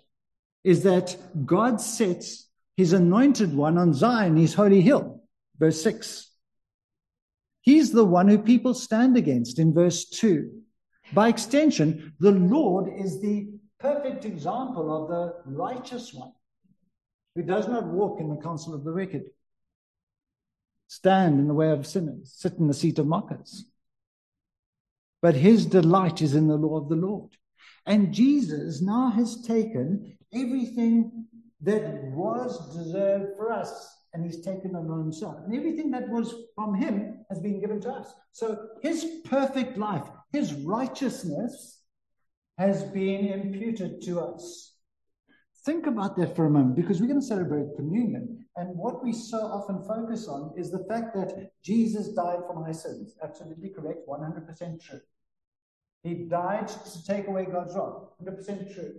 is 0.64 0.84
that 0.84 1.18
God 1.46 1.80
sets 1.82 2.49
his 2.80 2.94
anointed 2.94 3.54
one 3.54 3.78
on 3.78 3.94
Zion, 3.94 4.38
his 4.38 4.54
holy 4.54 4.80
hill. 4.80 5.22
Verse 5.58 5.82
6. 5.82 6.32
He's 7.60 7.92
the 7.92 8.06
one 8.06 8.30
who 8.30 8.38
people 8.40 8.74
stand 8.74 9.18
against 9.18 9.60
in 9.60 9.74
verse 9.74 10.06
2. 10.06 10.50
By 11.12 11.28
extension, 11.28 12.14
the 12.22 12.32
Lord 12.32 12.90
is 12.98 13.20
the 13.20 13.50
perfect 13.82 14.24
example 14.24 14.96
of 14.96 15.10
the 15.10 15.52
righteous 15.52 16.14
one 16.14 16.32
who 17.36 17.44
does 17.44 17.68
not 17.68 17.86
walk 17.86 18.22
in 18.22 18.30
the 18.30 18.42
counsel 18.42 18.74
of 18.74 18.86
the 18.86 18.94
wicked, 18.94 19.26
stand 20.88 21.38
in 21.38 21.50
the 21.50 21.54
way 21.54 21.72
of 21.72 21.86
sinners, 21.86 22.34
sit 22.34 22.54
in 22.60 22.70
the 22.70 22.74
seat 22.74 22.98
of 22.98 23.08
mockers. 23.08 23.66
But 25.22 25.36
his 25.36 25.66
delight 25.66 26.22
is 26.22 26.34
in 26.34 26.48
the 26.48 26.56
law 26.56 26.78
of 26.78 26.88
the 26.88 26.96
Lord. 26.96 27.32
And 27.86 28.14
Jesus 28.14 28.82
now 28.82 29.10
has 29.10 29.42
taken 29.46 30.18
everything 30.34 31.26
that 31.62 32.04
was 32.06 32.76
deserved 32.76 33.36
for 33.38 33.52
us 33.52 33.98
and 34.14 34.26
he's 34.26 34.42
taken 34.44 34.72
it 34.72 34.78
on 34.78 35.00
himself. 35.00 35.38
And 35.46 35.56
everything 35.56 35.92
that 35.92 36.10
was 36.10 36.34
from 36.56 36.74
him 36.74 37.26
has 37.30 37.40
been 37.40 37.60
given 37.60 37.80
to 37.82 37.92
us. 37.92 38.14
So 38.32 38.70
his 38.82 39.06
perfect 39.26 39.78
life, 39.78 40.08
his 40.32 40.54
righteousness, 40.54 41.82
has 42.58 42.84
been 42.84 43.26
imputed 43.26 44.02
to 44.04 44.20
us. 44.20 44.76
Think 45.66 45.88
about 45.88 46.18
that 46.18 46.36
for 46.36 46.46
a 46.46 46.50
moment 46.50 46.76
because 46.76 47.00
we're 47.00 47.08
going 47.08 47.20
to 47.20 47.26
celebrate 47.26 47.76
communion. 47.76 48.46
And 48.56 48.76
what 48.76 49.04
we 49.04 49.14
so 49.14 49.38
often 49.40 49.84
focus 49.84 50.28
on 50.28 50.54
is 50.58 50.72
the 50.72 50.86
fact 50.90 51.14
that 51.16 51.52
Jesus 51.64 52.10
died 52.10 52.40
for 52.48 52.60
my 52.60 52.72
sins. 52.72 53.16
Absolutely 53.24 53.70
correct, 53.70 54.08
100% 54.08 54.82
true. 54.82 55.00
He 56.04 56.14
died 56.14 56.68
to 56.68 57.06
take 57.06 57.28
away 57.28 57.46
God's 57.46 57.76
wrath. 57.76 58.04
100% 58.24 58.74
true. 58.74 58.96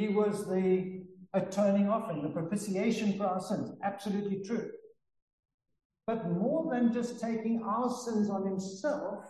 He 0.00 0.08
was 0.08 0.46
the 0.46 1.02
atoning 1.34 1.90
offering, 1.90 2.22
the 2.22 2.30
propitiation 2.30 3.18
for 3.18 3.24
our 3.24 3.40
sins. 3.40 3.76
Absolutely 3.84 4.42
true. 4.42 4.70
But 6.06 6.30
more 6.30 6.72
than 6.72 6.90
just 6.90 7.20
taking 7.20 7.62
our 7.62 7.90
sins 7.90 8.30
on 8.30 8.46
himself, 8.46 9.26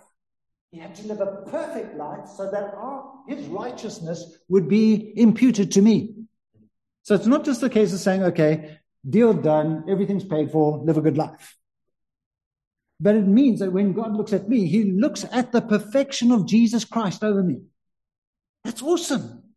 he 0.71 0.79
had 0.79 0.95
to 0.95 1.09
live 1.09 1.21
a 1.21 1.43
perfect 1.51 1.97
life 1.97 2.29
so 2.37 2.49
that 2.53 2.73
our, 2.75 3.15
his 3.27 3.47
righteousness 3.47 4.39
would 4.49 4.69
be 4.69 5.13
imputed 5.17 5.73
to 5.73 5.83
me. 5.83 6.15
So 7.03 7.17
it's 7.17 7.27
not 7.27 7.45
just 7.45 7.65
a 7.65 7.69
case 7.69 7.93
of 7.93 7.99
saying, 7.99 8.23
okay, 8.23 8.79
deal 9.09 9.33
done, 9.33 9.87
everything's 9.89 10.25
paid 10.25 10.53
for, 10.53 10.79
live 10.85 10.99
a 10.99 11.03
good 11.03 11.19
life. 11.19 11.57
But 13.01 13.17
it 13.17 13.27
means 13.27 13.59
that 13.59 13.73
when 13.73 13.93
God 13.93 14.13
looks 14.13 14.33
at 14.33 14.49
me, 14.49 14.69
he 14.69 14.85
looks 14.85 15.27
at 15.33 15.51
the 15.51 15.63
perfection 15.63 16.31
of 16.31 16.47
Jesus 16.47 16.85
Christ 16.85 17.25
over 17.25 17.43
me. 17.43 17.63
That's 18.63 18.83
awesome. 18.83 19.50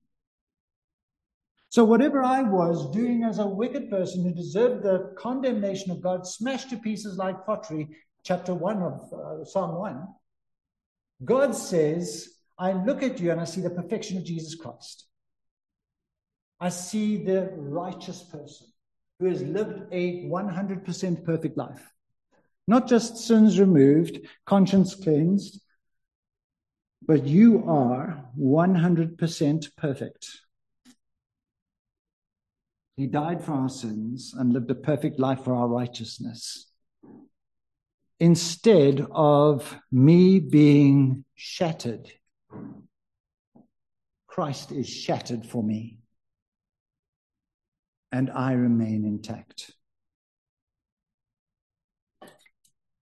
So 1.73 1.83
whatever 1.83 2.21
I 2.21 2.43
was 2.43 2.91
doing 2.91 3.23
as 3.23 3.39
a 3.39 3.47
wicked 3.47 3.89
person 3.89 4.23
who 4.23 4.31
deserved 4.31 4.83
the 4.83 5.11
condemnation 5.17 5.89
of 5.89 6.01
God, 6.01 6.27
smashed 6.27 6.69
to 6.69 6.77
pieces 6.77 7.17
like 7.17 7.47
pottery, 7.47 7.89
chapter 8.23 8.53
1 8.53 8.83
of 8.83 9.11
uh, 9.11 9.43
Psalm 9.43 9.79
1, 9.79 10.07
God 11.25 11.55
says, 11.55 12.29
I 12.59 12.73
look 12.73 13.01
at 13.01 13.19
you 13.19 13.31
and 13.31 13.41
I 13.41 13.45
see 13.45 13.61
the 13.61 13.71
perfection 13.71 14.17
of 14.17 14.23
Jesus 14.23 14.53
Christ. 14.53 15.07
I 16.59 16.69
see 16.69 17.17
the 17.17 17.49
righteous 17.55 18.21
person 18.21 18.67
who 19.19 19.25
has 19.25 19.41
lived 19.41 19.87
a 19.91 20.25
100% 20.25 21.25
perfect 21.25 21.57
life. 21.57 21.91
Not 22.67 22.87
just 22.87 23.17
sins 23.17 23.59
removed, 23.59 24.19
conscience 24.45 24.93
cleansed, 24.93 25.59
but 27.01 27.25
you 27.25 27.67
are 27.67 28.29
100% 28.39 29.75
perfect. 29.75 30.27
He 32.95 33.07
died 33.07 33.43
for 33.43 33.53
our 33.53 33.69
sins 33.69 34.33
and 34.37 34.53
lived 34.53 34.69
a 34.69 34.75
perfect 34.75 35.19
life 35.19 35.43
for 35.43 35.55
our 35.55 35.67
righteousness 35.67 36.69
instead 38.19 39.05
of 39.11 39.75
me 39.91 40.39
being 40.39 41.25
shattered. 41.35 42.11
Christ 44.27 44.71
is 44.71 44.87
shattered 44.87 45.45
for 45.45 45.63
me, 45.63 45.99
and 48.11 48.29
I 48.29 48.53
remain 48.53 49.05
intact. 49.05 49.71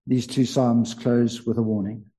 These 0.08 0.28
two 0.28 0.46
Psalms 0.46 0.94
close 0.94 1.46
with 1.46 1.58
a 1.58 1.62
warning. 1.62 2.11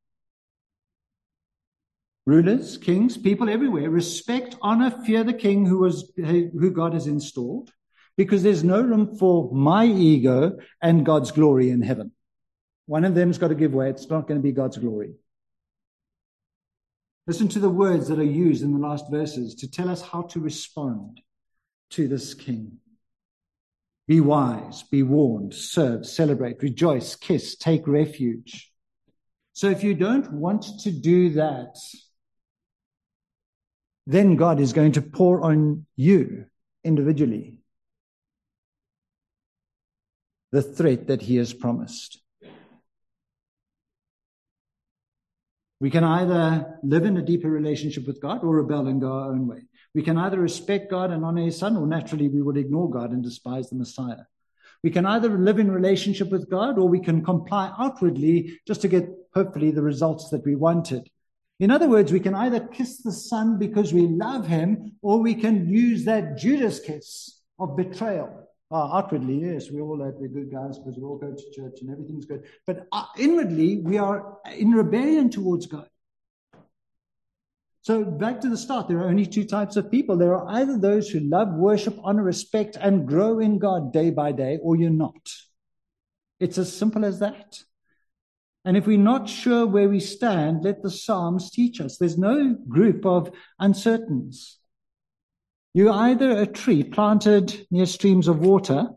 Rulers, 2.24 2.78
kings, 2.78 3.16
people 3.16 3.50
everywhere 3.50 3.90
respect, 3.90 4.56
honor, 4.62 4.90
fear 5.04 5.24
the 5.24 5.32
king 5.32 5.66
who 5.66 5.78
was, 5.78 6.12
who 6.16 6.70
God 6.70 6.94
has 6.94 7.06
installed 7.08 7.72
because 8.16 8.42
there's 8.42 8.62
no 8.62 8.80
room 8.80 9.16
for 9.16 9.50
my 9.52 9.84
ego 9.86 10.58
and 10.80 11.06
God's 11.06 11.30
glory 11.30 11.70
in 11.70 11.82
heaven. 11.82 12.12
One 12.86 13.04
of 13.04 13.14
them's 13.14 13.38
got 13.38 13.48
to 13.48 13.54
give 13.54 13.72
way. 13.72 13.90
It's 13.90 14.08
not 14.08 14.28
going 14.28 14.38
to 14.38 14.42
be 14.42 14.52
God's 14.52 14.76
glory. 14.76 15.14
Listen 17.26 17.48
to 17.48 17.60
the 17.60 17.70
words 17.70 18.08
that 18.08 18.18
are 18.18 18.24
used 18.24 18.62
in 18.62 18.72
the 18.72 18.86
last 18.86 19.06
verses 19.10 19.54
to 19.56 19.70
tell 19.70 19.88
us 19.88 20.02
how 20.02 20.22
to 20.22 20.40
respond 20.40 21.20
to 21.90 22.08
this 22.08 22.34
king. 22.34 22.78
Be 24.08 24.20
wise, 24.20 24.82
be 24.82 25.04
warned, 25.04 25.54
serve, 25.54 26.04
celebrate, 26.04 26.62
rejoice, 26.62 27.14
kiss, 27.14 27.56
take 27.56 27.86
refuge. 27.86 28.72
So 29.52 29.70
if 29.70 29.84
you 29.84 29.94
don't 29.94 30.32
want 30.32 30.80
to 30.80 30.90
do 30.90 31.30
that, 31.30 31.76
then 34.06 34.36
God 34.36 34.60
is 34.60 34.72
going 34.72 34.92
to 34.92 35.02
pour 35.02 35.42
on 35.42 35.86
you 35.96 36.46
individually 36.84 37.58
the 40.50 40.62
threat 40.62 41.06
that 41.06 41.22
he 41.22 41.36
has 41.36 41.52
promised. 41.52 42.20
We 45.80 45.90
can 45.90 46.04
either 46.04 46.78
live 46.84 47.04
in 47.04 47.16
a 47.16 47.22
deeper 47.22 47.50
relationship 47.50 48.06
with 48.06 48.20
God 48.20 48.44
or 48.44 48.56
rebel 48.56 48.86
and 48.86 49.00
go 49.00 49.12
our 49.12 49.32
own 49.32 49.48
way. 49.48 49.62
We 49.94 50.02
can 50.02 50.16
either 50.16 50.38
respect 50.38 50.90
God 50.90 51.10
and 51.10 51.24
honor 51.24 51.42
his 51.42 51.58
son, 51.58 51.76
or 51.76 51.86
naturally 51.86 52.28
we 52.28 52.40
would 52.40 52.56
ignore 52.56 52.88
God 52.88 53.10
and 53.10 53.22
despise 53.22 53.68
the 53.68 53.76
Messiah. 53.76 54.24
We 54.82 54.90
can 54.90 55.06
either 55.06 55.36
live 55.36 55.58
in 55.58 55.70
relationship 55.70 56.30
with 56.30 56.50
God 56.50 56.78
or 56.78 56.88
we 56.88 57.00
can 57.00 57.24
comply 57.24 57.72
outwardly 57.78 58.60
just 58.66 58.82
to 58.82 58.88
get 58.88 59.08
hopefully 59.34 59.70
the 59.70 59.82
results 59.82 60.30
that 60.30 60.44
we 60.44 60.54
wanted. 60.54 61.08
In 61.62 61.70
other 61.70 61.88
words, 61.88 62.10
we 62.10 62.18
can 62.18 62.34
either 62.34 62.58
kiss 62.58 63.02
the 63.02 63.12
Son 63.12 63.56
because 63.56 63.94
we 63.94 64.08
love 64.08 64.48
him, 64.48 64.96
or 65.00 65.20
we 65.20 65.32
can 65.32 65.68
use 65.68 66.04
that 66.06 66.36
Judas 66.36 66.80
kiss 66.80 67.40
of 67.56 67.76
betrayal. 67.76 68.48
Uh, 68.68 68.96
outwardly, 68.96 69.36
yes, 69.36 69.70
we 69.70 69.80
all 69.80 69.96
that 69.98 70.18
we're 70.18 70.26
good 70.26 70.50
guys 70.50 70.76
because 70.80 70.96
we 70.96 71.04
all 71.04 71.18
go 71.18 71.30
to 71.30 71.50
church 71.54 71.80
and 71.80 71.92
everything's 71.92 72.24
good. 72.24 72.42
But 72.66 72.88
uh, 72.90 73.04
inwardly, 73.16 73.78
we 73.78 73.96
are 73.96 74.38
in 74.56 74.72
rebellion 74.72 75.30
towards 75.30 75.66
God. 75.66 75.86
So 77.82 78.04
back 78.04 78.40
to 78.40 78.48
the 78.48 78.58
start, 78.58 78.88
there 78.88 78.98
are 78.98 79.08
only 79.08 79.26
two 79.26 79.44
types 79.44 79.76
of 79.76 79.88
people. 79.88 80.16
There 80.16 80.34
are 80.34 80.48
either 80.58 80.76
those 80.76 81.10
who 81.10 81.20
love, 81.20 81.54
worship, 81.54 81.96
honor, 82.02 82.24
respect, 82.24 82.76
and 82.80 83.06
grow 83.06 83.38
in 83.38 83.60
God 83.60 83.92
day 83.92 84.10
by 84.10 84.32
day, 84.32 84.58
or 84.60 84.74
you're 84.74 84.90
not. 84.90 85.30
It's 86.40 86.58
as 86.58 86.76
simple 86.76 87.04
as 87.04 87.20
that. 87.20 87.60
And 88.64 88.76
if 88.76 88.86
we're 88.86 88.98
not 88.98 89.28
sure 89.28 89.66
where 89.66 89.88
we 89.88 89.98
stand, 89.98 90.62
let 90.62 90.82
the 90.82 90.90
Psalms 90.90 91.50
teach 91.50 91.80
us. 91.80 91.96
There's 91.96 92.18
no 92.18 92.54
group 92.68 93.04
of 93.04 93.32
uncertains. 93.58 94.58
You're 95.74 95.92
either 95.92 96.30
a 96.30 96.46
tree 96.46 96.84
planted 96.84 97.66
near 97.70 97.86
streams 97.86 98.28
of 98.28 98.40
water, 98.40 98.90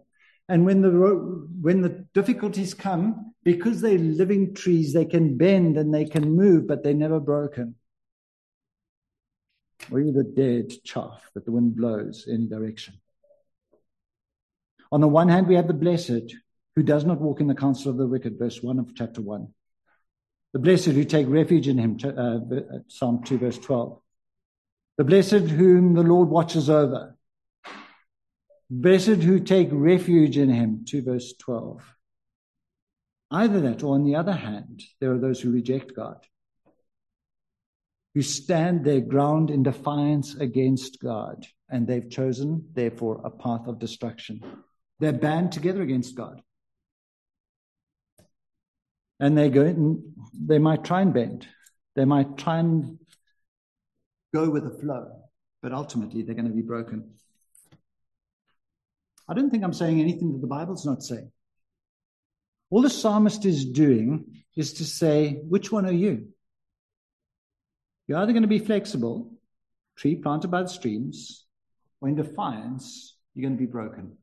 and 0.48 0.66
when 0.66 0.82
the, 0.82 0.90
when 0.90 1.82
the 1.82 2.06
difficulties 2.14 2.74
come, 2.74 3.34
because 3.44 3.82
they're 3.82 3.98
living 3.98 4.54
trees, 4.54 4.94
they 4.94 5.06
can 5.06 5.38
bend 5.38 5.78
and 5.78 5.94
they 5.94 6.06
can 6.06 6.36
move, 6.36 6.68
but 6.68 6.84
they're 6.84 6.94
never 6.94 7.20
broken. 7.20 7.76
Or 9.92 10.00
you're 10.00 10.14
the 10.14 10.24
dead 10.24 10.74
chaff 10.84 11.30
that 11.34 11.46
the 11.46 11.52
wind 11.52 11.76
blows 11.76 12.28
any 12.32 12.48
direction. 12.48 12.96
On 14.92 15.02
the 15.02 15.08
one 15.08 15.30
hand, 15.30 15.48
we 15.48 15.56
have 15.56 15.68
the 15.68 15.74
blessed 15.74 16.36
who 16.76 16.84
does 16.84 17.06
not 17.06 17.22
walk 17.22 17.40
in 17.40 17.48
the 17.48 17.56
counsel 17.56 17.92
of 17.92 17.98
the 17.98 18.08
wicked, 18.08 18.38
verse 18.38 18.62
1 18.62 18.80
of 18.80 18.96
chapter 18.96 19.22
1. 19.22 19.48
The 20.54 20.60
blessed 20.60 20.86
who 20.88 21.04
take 21.04 21.28
refuge 21.28 21.68
in 21.68 21.78
him, 21.78 21.98
uh, 22.04 22.10
uh, 22.10 22.80
Psalm 22.88 23.24
2, 23.24 23.38
verse 23.38 23.58
12. 23.58 24.00
The 24.98 25.04
blessed 25.04 25.50
whom 25.50 25.94
the 25.94 26.04
Lord 26.04 26.30
watches 26.30 26.70
over. 26.70 27.18
Blessed 28.70 29.22
who 29.24 29.40
take 29.40 29.70
refuge 29.72 30.38
in 30.38 30.50
him, 30.50 30.86
2 30.88 31.02
verse 31.02 31.34
12. 31.40 31.84
Either 33.32 33.62
that, 33.62 33.84
or 33.84 33.96
on 33.96 34.06
the 34.06 34.16
other 34.16 34.34
hand, 34.34 34.82
there 35.00 35.12
are 35.12 35.20
those 35.20 35.42
who 35.42 35.52
reject 35.52 35.96
God 35.96 36.26
who 38.16 38.22
stand 38.22 38.84
their 38.84 39.02
ground 39.02 39.52
in 39.52 39.62
defiance 39.62 40.36
against 40.36 41.02
God, 41.02 41.46
and 41.70 41.86
they've 41.86 42.10
chosen, 42.10 42.70
therefore, 42.74 43.20
a 43.26 43.30
path 43.30 43.68
of 43.68 43.78
destruction. 43.78 44.42
They're 45.00 45.12
band 45.12 45.52
together 45.52 45.82
against 45.82 46.16
God. 46.16 46.42
And 49.20 49.38
they 49.38 49.50
go, 49.50 50.02
they 50.34 50.60
might 50.60 50.84
try 50.84 51.02
and 51.02 51.14
bend. 51.14 51.48
They 51.96 52.06
might 52.06 52.38
try 52.38 52.60
and 52.60 53.00
go 54.34 54.50
with 54.50 54.64
the 54.64 54.78
flow, 54.82 55.12
but 55.62 55.72
ultimately 55.72 56.22
they're 56.22 56.36
going 56.36 56.50
to 56.50 56.54
be 56.54 56.62
broken. 56.62 57.12
I 59.28 59.34
don't 59.34 59.50
think 59.50 59.64
I'm 59.64 59.74
saying 59.74 60.02
anything 60.02 60.34
that 60.34 60.42
the 60.42 60.48
Bible's 60.48 60.86
not 60.86 61.02
saying. 61.02 61.32
All 62.70 62.82
the 62.82 62.90
psalmist 62.90 63.46
is 63.46 63.66
doing 63.66 64.44
is 64.56 64.74
to 64.74 64.84
say, 64.84 65.40
which 65.48 65.72
one 65.72 65.86
are 65.86 65.92
you? 65.92 66.28
You're 68.08 68.20
either 68.20 68.34
going 68.34 68.44
to 68.44 68.48
be 68.48 68.60
flexible, 68.60 69.32
tree 69.96 70.16
planted 70.16 70.50
by 70.50 70.64
the 70.64 70.70
streams, 70.70 71.46
or 72.02 72.10
in 72.10 72.16
defiance, 72.16 73.18
you're 73.34 73.48
going 73.48 73.58
to 73.58 73.66
be 73.66 73.72
broken. 73.72 74.18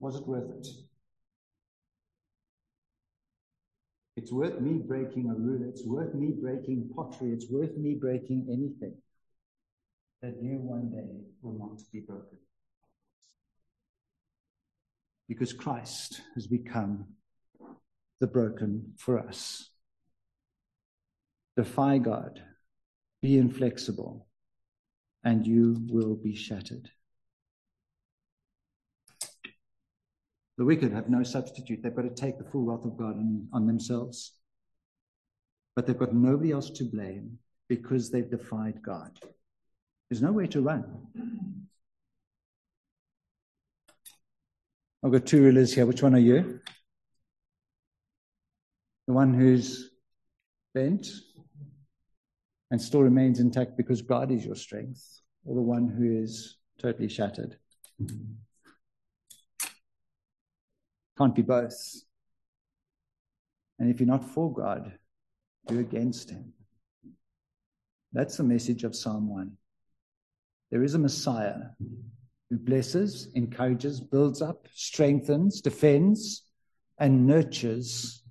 Was 0.00 0.16
it 0.16 0.26
worth 0.26 0.50
it? 0.50 0.66
It's 4.16 4.32
worth 4.32 4.60
me 4.60 4.78
breaking 4.78 5.30
a 5.30 5.34
rule. 5.34 5.68
It's 5.68 5.84
worth 5.84 6.14
me 6.14 6.32
breaking 6.40 6.90
pottery. 6.94 7.32
It's 7.32 7.48
worth 7.50 7.76
me 7.76 7.94
breaking 7.94 8.46
anything 8.50 8.96
that 10.22 10.42
you 10.42 10.58
one 10.58 10.90
day 10.90 11.06
will 11.40 11.58
not 11.58 11.80
be 11.92 12.00
broken 12.00 12.38
because 15.28 15.52
Christ 15.52 16.22
has 16.34 16.46
become 16.46 17.06
the 18.20 18.26
broken 18.26 18.94
for 18.96 19.18
us. 19.18 19.70
Defy 21.56 21.98
God, 21.98 22.42
be 23.20 23.36
inflexible, 23.36 24.26
and 25.22 25.46
you 25.46 25.76
will 25.88 26.14
be 26.14 26.34
shattered. 26.34 26.90
The 30.58 30.64
wicked 30.64 30.92
have 30.92 31.08
no 31.08 31.22
substitute. 31.22 31.82
They've 31.82 31.94
got 31.94 32.02
to 32.02 32.10
take 32.10 32.36
the 32.36 32.44
full 32.44 32.64
wrath 32.64 32.84
of 32.84 32.96
God 32.96 33.16
on, 33.16 33.48
on 33.52 33.66
themselves. 33.66 34.32
But 35.76 35.86
they've 35.86 35.96
got 35.96 36.12
nobody 36.12 36.50
else 36.50 36.68
to 36.70 36.84
blame 36.84 37.38
because 37.68 38.10
they've 38.10 38.28
defied 38.28 38.82
God. 38.82 39.16
There's 40.10 40.20
nowhere 40.20 40.48
to 40.48 40.60
run. 40.60 40.84
I've 45.04 45.12
got 45.12 45.26
two 45.26 45.42
rulers 45.42 45.72
here. 45.72 45.86
Which 45.86 46.02
one 46.02 46.16
are 46.16 46.18
you? 46.18 46.58
The 49.06 49.12
one 49.12 49.32
who's 49.32 49.90
bent 50.74 51.06
and 52.72 52.82
still 52.82 53.02
remains 53.02 53.38
intact 53.38 53.76
because 53.76 54.02
God 54.02 54.32
is 54.32 54.44
your 54.44 54.56
strength, 54.56 55.20
or 55.44 55.54
the 55.54 55.62
one 55.62 55.88
who 55.88 56.20
is 56.20 56.56
totally 56.80 57.08
shattered? 57.08 57.56
Can't 61.18 61.34
be 61.34 61.42
both. 61.42 61.76
And 63.80 63.90
if 63.90 63.98
you're 63.98 64.06
not 64.06 64.24
for 64.24 64.52
God, 64.52 64.92
you're 65.68 65.80
against 65.80 66.30
Him. 66.30 66.52
That's 68.12 68.36
the 68.36 68.44
message 68.44 68.84
of 68.84 68.94
Psalm 68.94 69.28
1. 69.28 69.52
There 70.70 70.84
is 70.84 70.94
a 70.94 70.98
Messiah 70.98 71.56
who 72.50 72.56
blesses, 72.56 73.28
encourages, 73.34 74.00
builds 74.00 74.40
up, 74.40 74.66
strengthens, 74.72 75.60
defends, 75.60 76.44
and 76.98 77.26
nurtures 77.26 78.22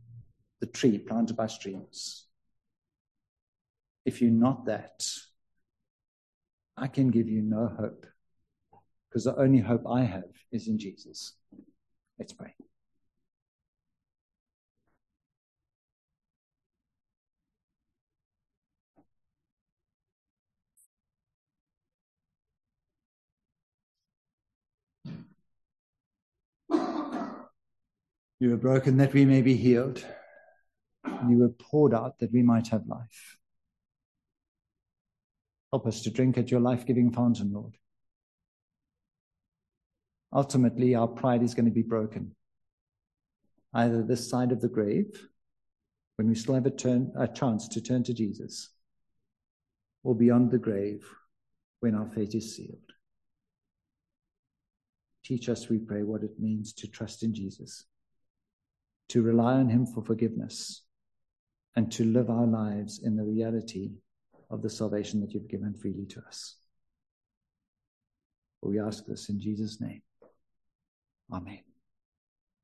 the 0.61 0.67
tree 0.67 0.97
planted 0.97 1.35
by 1.35 1.47
streams. 1.47 2.25
If 4.05 4.21
you're 4.21 4.31
not 4.31 4.65
that, 4.65 5.05
I 6.77 6.87
can 6.87 7.11
give 7.11 7.27
you 7.27 7.41
no 7.41 7.67
hope 7.67 8.05
because 9.09 9.25
the 9.25 9.35
only 9.35 9.59
hope 9.59 9.83
I 9.87 10.03
have 10.03 10.23
is 10.51 10.67
in 10.67 10.79
Jesus. 10.79 11.33
Let's 12.17 12.33
pray. 12.33 12.53
You 28.39 28.51
were 28.51 28.57
broken 28.57 28.97
that 28.97 29.13
we 29.13 29.25
may 29.25 29.41
be 29.41 29.55
healed. 29.55 30.05
You 31.27 31.39
were 31.39 31.49
poured 31.49 31.93
out 31.93 32.19
that 32.19 32.31
we 32.31 32.43
might 32.43 32.67
have 32.67 32.85
life. 32.85 33.37
Help 35.71 35.87
us 35.87 36.03
to 36.03 36.11
drink 36.11 36.37
at 36.37 36.51
your 36.51 36.59
life 36.59 36.85
giving 36.85 37.11
fountain, 37.11 37.51
Lord. 37.51 37.75
Ultimately, 40.31 40.93
our 40.93 41.07
pride 41.07 41.41
is 41.41 41.55
going 41.55 41.65
to 41.65 41.71
be 41.71 41.81
broken. 41.81 42.35
Either 43.73 44.03
this 44.03 44.29
side 44.29 44.51
of 44.51 44.61
the 44.61 44.69
grave, 44.69 45.27
when 46.17 46.27
we 46.27 46.35
still 46.35 46.55
have 46.55 46.65
a, 46.65 46.71
turn, 46.71 47.11
a 47.17 47.27
chance 47.27 47.67
to 47.69 47.81
turn 47.81 48.03
to 48.03 48.13
Jesus, 48.13 48.69
or 50.03 50.15
beyond 50.15 50.51
the 50.51 50.57
grave, 50.59 51.09
when 51.79 51.95
our 51.95 52.07
fate 52.07 52.35
is 52.35 52.55
sealed. 52.55 52.77
Teach 55.23 55.49
us, 55.49 55.69
we 55.69 55.79
pray, 55.79 56.03
what 56.03 56.23
it 56.23 56.39
means 56.39 56.73
to 56.73 56.87
trust 56.87 57.23
in 57.23 57.33
Jesus 57.33 57.85
to 59.09 59.21
rely 59.21 59.53
on 59.53 59.69
Him 59.69 59.85
for 59.85 60.03
forgiveness, 60.03 60.83
and 61.75 61.91
to 61.91 62.03
live 62.03 62.29
our 62.29 62.47
lives 62.47 63.01
in 63.03 63.15
the 63.15 63.23
reality 63.23 63.91
of 64.49 64.61
the 64.61 64.69
salvation 64.69 65.21
that 65.21 65.33
you've 65.33 65.49
given 65.49 65.73
freely 65.73 66.05
to 66.07 66.21
us. 66.21 66.55
We 68.61 68.79
ask 68.79 69.05
this 69.05 69.29
in 69.29 69.39
Jesus' 69.39 69.79
name. 69.79 70.01
Amen. 71.31 71.66